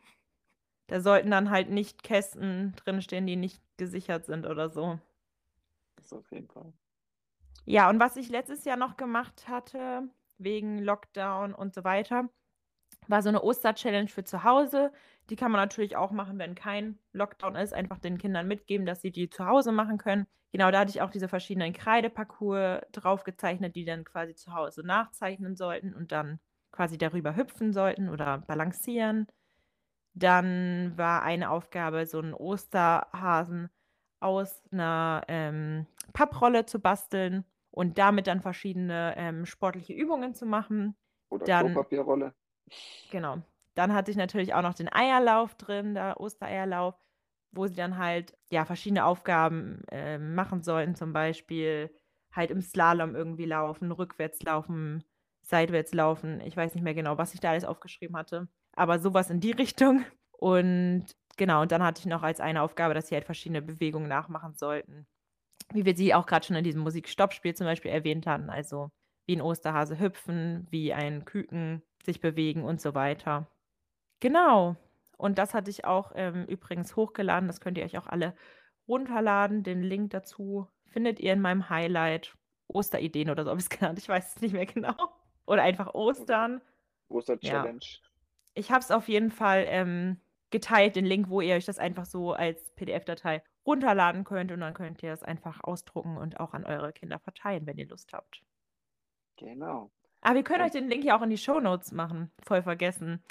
Da 0.86 1.00
sollten 1.00 1.30
dann 1.30 1.50
halt 1.50 1.70
nicht 1.70 2.02
Kästen 2.02 2.74
drinstehen, 2.76 3.26
die 3.26 3.36
nicht 3.36 3.62
gesichert 3.76 4.26
sind 4.26 4.46
oder 4.46 4.68
so. 4.68 4.98
Das 5.96 6.12
auf 6.12 6.30
jeden 6.30 6.48
Fall. 6.48 6.72
Ja, 7.64 7.88
und 7.88 7.98
was 7.98 8.16
ich 8.16 8.28
letztes 8.28 8.64
Jahr 8.64 8.76
noch 8.76 8.96
gemacht 8.96 9.48
hatte, 9.48 10.08
wegen 10.38 10.78
Lockdown 10.78 11.54
und 11.54 11.74
so 11.74 11.84
weiter, 11.84 12.28
war 13.08 13.22
so 13.22 13.28
eine 13.28 13.42
Oster-Challenge 13.42 14.08
für 14.08 14.24
zu 14.24 14.44
Hause. 14.44 14.92
Die 15.30 15.36
kann 15.36 15.50
man 15.50 15.60
natürlich 15.60 15.96
auch 15.96 16.10
machen, 16.10 16.38
wenn 16.38 16.54
kein 16.54 16.98
Lockdown 17.12 17.56
ist. 17.56 17.72
Einfach 17.72 17.98
den 17.98 18.18
Kindern 18.18 18.46
mitgeben, 18.48 18.86
dass 18.86 19.00
sie 19.00 19.10
die 19.10 19.30
zu 19.30 19.46
Hause 19.46 19.72
machen 19.72 19.98
können. 19.98 20.26
Genau, 20.52 20.70
da 20.70 20.80
hatte 20.80 20.90
ich 20.90 21.02
auch 21.02 21.10
diese 21.10 21.28
verschiedenen 21.28 21.72
Kreideparcours 21.72 22.82
draufgezeichnet, 22.92 23.74
die 23.74 23.84
dann 23.84 24.04
quasi 24.04 24.34
zu 24.34 24.54
Hause 24.54 24.86
nachzeichnen 24.86 25.56
sollten 25.56 25.94
und 25.94 26.12
dann 26.12 26.38
quasi 26.70 26.98
darüber 26.98 27.36
hüpfen 27.36 27.72
sollten 27.72 28.08
oder 28.08 28.38
balancieren. 28.38 29.26
Dann 30.14 30.92
war 30.96 31.22
eine 31.22 31.50
Aufgabe, 31.50 32.06
so 32.06 32.20
einen 32.20 32.34
Osterhasen 32.34 33.70
aus 34.20 34.62
einer 34.70 35.22
ähm, 35.28 35.86
Papprolle 36.12 36.66
zu 36.66 36.78
basteln 36.80 37.44
und 37.70 37.98
damit 37.98 38.28
dann 38.28 38.40
verschiedene 38.40 39.14
ähm, 39.16 39.46
sportliche 39.46 39.92
Übungen 39.92 40.34
zu 40.34 40.46
machen. 40.46 40.96
Oder 41.30 41.46
dann, 41.46 41.66
Klopapierrolle. 41.66 42.34
Genau. 43.10 43.42
Dann 43.74 43.92
hatte 43.92 44.10
ich 44.10 44.16
natürlich 44.16 44.54
auch 44.54 44.62
noch 44.62 44.74
den 44.74 44.92
Eierlauf 44.92 45.54
drin, 45.56 45.94
der 45.94 46.20
Ostereierlauf, 46.20 46.94
wo 47.52 47.66
sie 47.66 47.74
dann 47.74 47.98
halt 47.98 48.36
ja 48.50 48.64
verschiedene 48.64 49.04
Aufgaben 49.04 49.82
äh, 49.90 50.18
machen 50.18 50.62
sollten, 50.62 50.94
zum 50.94 51.12
Beispiel 51.12 51.90
halt 52.32 52.50
im 52.50 52.60
Slalom 52.62 53.14
irgendwie 53.14 53.46
laufen, 53.46 53.92
rückwärts 53.92 54.42
laufen, 54.42 55.04
seitwärts 55.42 55.92
laufen. 55.94 56.40
Ich 56.40 56.56
weiß 56.56 56.74
nicht 56.74 56.84
mehr 56.84 56.94
genau, 56.94 57.18
was 57.18 57.34
ich 57.34 57.40
da 57.40 57.50
alles 57.50 57.64
aufgeschrieben 57.64 58.16
hatte, 58.16 58.48
aber 58.74 58.98
sowas 58.98 59.30
in 59.30 59.40
die 59.40 59.52
Richtung. 59.52 60.04
Und 60.32 61.06
genau, 61.36 61.62
und 61.62 61.72
dann 61.72 61.82
hatte 61.82 62.00
ich 62.00 62.06
noch 62.06 62.22
als 62.22 62.40
eine 62.40 62.62
Aufgabe, 62.62 62.94
dass 62.94 63.08
sie 63.08 63.14
halt 63.14 63.24
verschiedene 63.24 63.62
Bewegungen 63.62 64.08
nachmachen 64.08 64.54
sollten. 64.54 65.06
Wie 65.72 65.84
wir 65.84 65.96
sie 65.96 66.14
auch 66.14 66.26
gerade 66.26 66.46
schon 66.46 66.56
in 66.56 66.64
diesem 66.64 66.82
Musikstoppspiel 66.82 67.54
zum 67.54 67.66
Beispiel 67.66 67.90
erwähnt 67.90 68.26
hatten, 68.26 68.50
also 68.50 68.90
wie 69.26 69.36
ein 69.36 69.42
Osterhase 69.42 69.98
hüpfen, 69.98 70.66
wie 70.70 70.92
ein 70.92 71.24
Küken 71.24 71.82
sich 72.04 72.20
bewegen 72.20 72.64
und 72.64 72.80
so 72.80 72.94
weiter. 72.94 73.46
Genau. 74.20 74.76
Und 75.16 75.38
das 75.38 75.54
hatte 75.54 75.70
ich 75.70 75.84
auch 75.84 76.12
ähm, 76.14 76.44
übrigens 76.46 76.96
hochgeladen. 76.96 77.46
Das 77.46 77.60
könnt 77.60 77.78
ihr 77.78 77.84
euch 77.84 77.98
auch 77.98 78.06
alle 78.06 78.34
runterladen. 78.88 79.62
Den 79.62 79.82
Link 79.82 80.10
dazu 80.10 80.68
findet 80.86 81.20
ihr 81.20 81.32
in 81.32 81.40
meinem 81.40 81.68
Highlight. 81.70 82.36
Osterideen 82.66 83.30
oder 83.30 83.44
so 83.44 83.50
habe 83.50 83.60
ich 83.60 83.66
es 83.66 83.70
genannt. 83.78 83.98
Ich 83.98 84.08
weiß 84.08 84.36
es 84.36 84.42
nicht 84.42 84.52
mehr 84.52 84.66
genau. 84.66 84.94
Oder 85.46 85.62
einfach 85.62 85.94
Ostern. 85.94 86.60
Oster-Challenge. 87.08 87.80
Ja. 87.80 88.08
Ich 88.54 88.70
habe 88.70 88.80
es 88.80 88.90
auf 88.90 89.08
jeden 89.08 89.30
Fall 89.30 89.64
ähm, 89.68 90.20
geteilt, 90.50 90.96
den 90.96 91.04
Link, 91.04 91.28
wo 91.28 91.40
ihr 91.40 91.54
euch 91.54 91.64
das 91.64 91.78
einfach 91.78 92.06
so 92.06 92.32
als 92.32 92.70
PDF-Datei 92.76 93.42
runterladen 93.66 94.24
könnt 94.24 94.52
und 94.52 94.60
dann 94.60 94.74
könnt 94.74 95.02
ihr 95.02 95.12
es 95.12 95.22
einfach 95.22 95.62
ausdrucken 95.64 96.16
und 96.16 96.38
auch 96.38 96.54
an 96.54 96.64
eure 96.64 96.92
Kinder 96.92 97.18
verteilen, 97.18 97.66
wenn 97.66 97.78
ihr 97.78 97.88
Lust 97.88 98.12
habt. 98.12 98.42
Genau. 99.36 99.90
Aber 100.20 100.36
wir 100.36 100.44
können 100.44 100.60
und 100.60 100.66
euch 100.66 100.72
den 100.72 100.88
Link 100.88 101.04
ja 101.04 101.16
auch 101.16 101.22
in 101.22 101.30
die 101.30 101.38
Show 101.38 101.60
Notes 101.60 101.92
machen. 101.92 102.30
Voll 102.42 102.62
vergessen. 102.62 103.22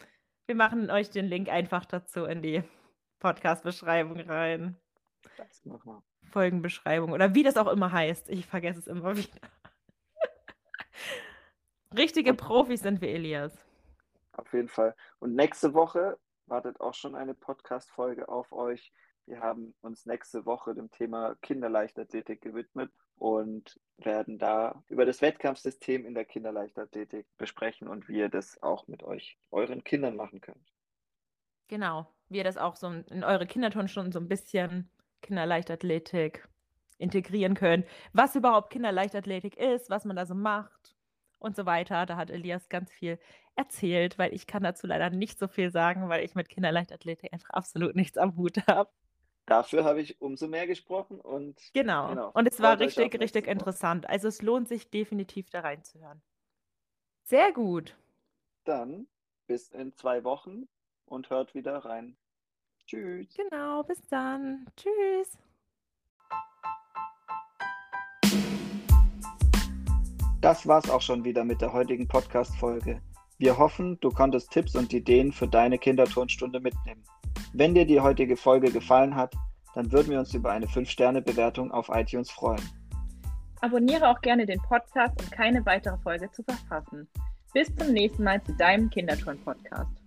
Wir 0.46 0.56
machen 0.56 0.92
euch 0.92 1.10
den 1.10 1.26
Link 1.26 1.50
einfach 1.50 1.86
dazu 1.86 2.26
in 2.26 2.42
die 2.42 2.64
Podcast-Beschreibung 3.20 4.20
rein. 4.20 4.78
Das 5.38 5.66
machen 5.66 5.92
wir. 5.92 6.04
Folgenbeschreibung 6.32 7.12
oder 7.12 7.36
wie 7.36 7.44
das 7.44 7.58
auch 7.58 7.68
immer 7.68 7.92
heißt. 7.92 8.30
Ich 8.30 8.46
vergesse 8.46 8.80
es 8.80 8.88
immer 8.88 9.16
wieder. 9.16 9.34
Richtige 11.98 12.34
Profis 12.34 12.82
sind 12.82 13.02
wir, 13.02 13.10
Elias. 13.10 13.66
Auf 14.34 14.52
jeden 14.54 14.68
Fall. 14.68 14.96
Und 15.20 15.36
nächste 15.36 15.74
Woche 15.74 16.18
wartet 16.48 16.82
auch 16.82 16.94
schon 16.94 17.16
eine 17.16 17.34
Podcast-Folge 17.34 18.28
auf 18.28 18.52
euch. 18.52 18.92
Wir 19.26 19.40
haben 19.40 19.74
uns 19.82 20.06
nächste 20.06 20.46
Woche 20.46 20.74
dem 20.74 20.92
Thema 20.92 21.36
Kinderleichtathletik 21.42 22.42
gewidmet 22.42 22.92
und 23.24 23.80
werden 24.00 24.38
da 24.38 24.84
über 24.90 25.06
das 25.06 25.22
Wettkampfsystem 25.22 26.06
in 26.06 26.14
der 26.14 26.26
Kinderleichtathletik 26.26 27.26
besprechen 27.38 27.88
und 27.88 28.10
wie 28.10 28.18
ihr 28.18 28.28
das 28.28 28.62
auch 28.62 28.86
mit 28.90 29.02
euch, 29.02 29.38
euren 29.50 29.86
Kindern 29.86 30.18
machen 30.18 30.42
könnt. 30.42 30.74
Genau, 31.70 32.06
wie 32.28 32.40
ihr 32.40 32.44
das 32.44 32.58
auch 32.58 32.76
so 32.76 32.88
in 32.88 33.24
eure 33.24 33.48
Kinderturnstunden 33.48 34.12
so 34.12 34.20
ein 34.20 34.28
bisschen 34.28 34.90
Kinderleichtathletik 35.22 36.50
integrieren 36.98 37.54
könnt, 37.56 37.88
was 38.12 38.36
überhaupt 38.36 38.72
Kinderleichtathletik 38.72 39.56
ist, 39.56 39.90
was 39.90 40.04
man 40.04 40.18
da 40.18 40.26
so 40.26 40.36
macht 40.36 40.94
und 41.40 41.56
so 41.56 41.66
weiter. 41.66 42.06
Da 42.06 42.18
hat 42.18 42.30
Elias 42.30 42.68
ganz 42.68 42.92
viel 42.92 43.20
erzählt, 43.56 44.18
weil 44.18 44.34
ich 44.34 44.48
kann 44.48 44.64
dazu 44.64 44.86
leider 44.86 45.10
nicht 45.12 45.40
so 45.40 45.48
viel 45.48 45.72
sagen, 45.72 46.10
weil 46.10 46.26
ich 46.26 46.36
mit 46.36 46.50
Kinderleichtathletik 46.50 47.32
einfach 47.32 47.52
absolut 47.52 47.96
nichts 47.96 48.18
am 48.18 48.36
Hut 48.36 48.58
habe. 48.68 48.92
Dafür 49.46 49.84
habe 49.84 50.02
ich 50.02 50.22
umso 50.22 50.48
mehr 50.48 50.68
gesprochen 50.68 51.20
und 51.20 51.60
genau. 51.74 52.08
genau 52.10 52.32
und 52.34 52.48
es 52.48 52.62
war 52.62 52.80
richtig, 52.80 53.20
richtig 53.20 53.48
interessant. 53.48 54.10
Also 54.10 54.30
es 54.30 54.42
lohnt 54.42 54.70
sich 54.70 54.90
definitiv 54.90 55.50
da 55.50 55.60
reinzuhören. 55.60 56.22
Sehr 57.24 57.52
gut. 57.52 57.96
Dann 58.64 59.08
bis 59.48 59.70
in 59.70 59.94
zwei 59.94 60.24
Wochen 60.24 60.68
und 61.06 61.30
hört 61.30 61.54
wieder 61.56 61.84
rein. 61.84 62.16
Tschüss. 62.88 63.28
Genau, 63.36 63.84
bis 63.84 64.02
dann. 64.08 64.66
Tschüss. 64.78 65.38
Das 70.40 70.68
war's 70.68 70.90
auch 70.90 71.02
schon 71.02 71.24
wieder 71.24 71.44
mit 71.44 71.62
der 71.62 71.72
heutigen 71.72 72.08
Podcast-Folge. 72.08 73.02
Wir 73.38 73.58
hoffen, 73.58 74.00
du 74.02 74.10
konntest 74.10 74.52
Tipps 74.52 74.76
und 74.76 74.94
Ideen 74.94 75.32
für 75.32 75.48
deine 75.48 75.78
Kinderturnstunde 75.78 76.60
mitnehmen. 76.60 77.04
Wenn 77.54 77.76
dir 77.76 77.86
die 77.86 78.00
heutige 78.00 78.36
Folge 78.36 78.72
gefallen 78.72 79.16
hat, 79.16 79.36
dann 79.76 79.92
würden 79.92 80.10
wir 80.10 80.20
uns 80.20 80.34
über 80.34 80.52
eine 80.52 80.66
5-Sterne-Bewertung 80.66 81.72
auf 81.72 81.90
iTunes 81.90 82.32
freuen. 82.32 82.62
Abonniere 83.62 84.10
auch 84.10 84.20
gerne 84.22 84.46
den 84.46 84.60
Podcast, 84.62 85.14
um 85.22 85.30
keine 85.30 85.64
weitere 85.66 85.98
Folge 86.00 86.30
zu 86.32 86.44
verpassen. 86.44 87.08
Bis 87.54 87.74
zum 87.76 87.94
nächsten 87.94 88.24
Mal 88.24 88.44
zu 88.44 88.54
deinem 88.54 88.90
Kinderturn-Podcast. 88.90 90.03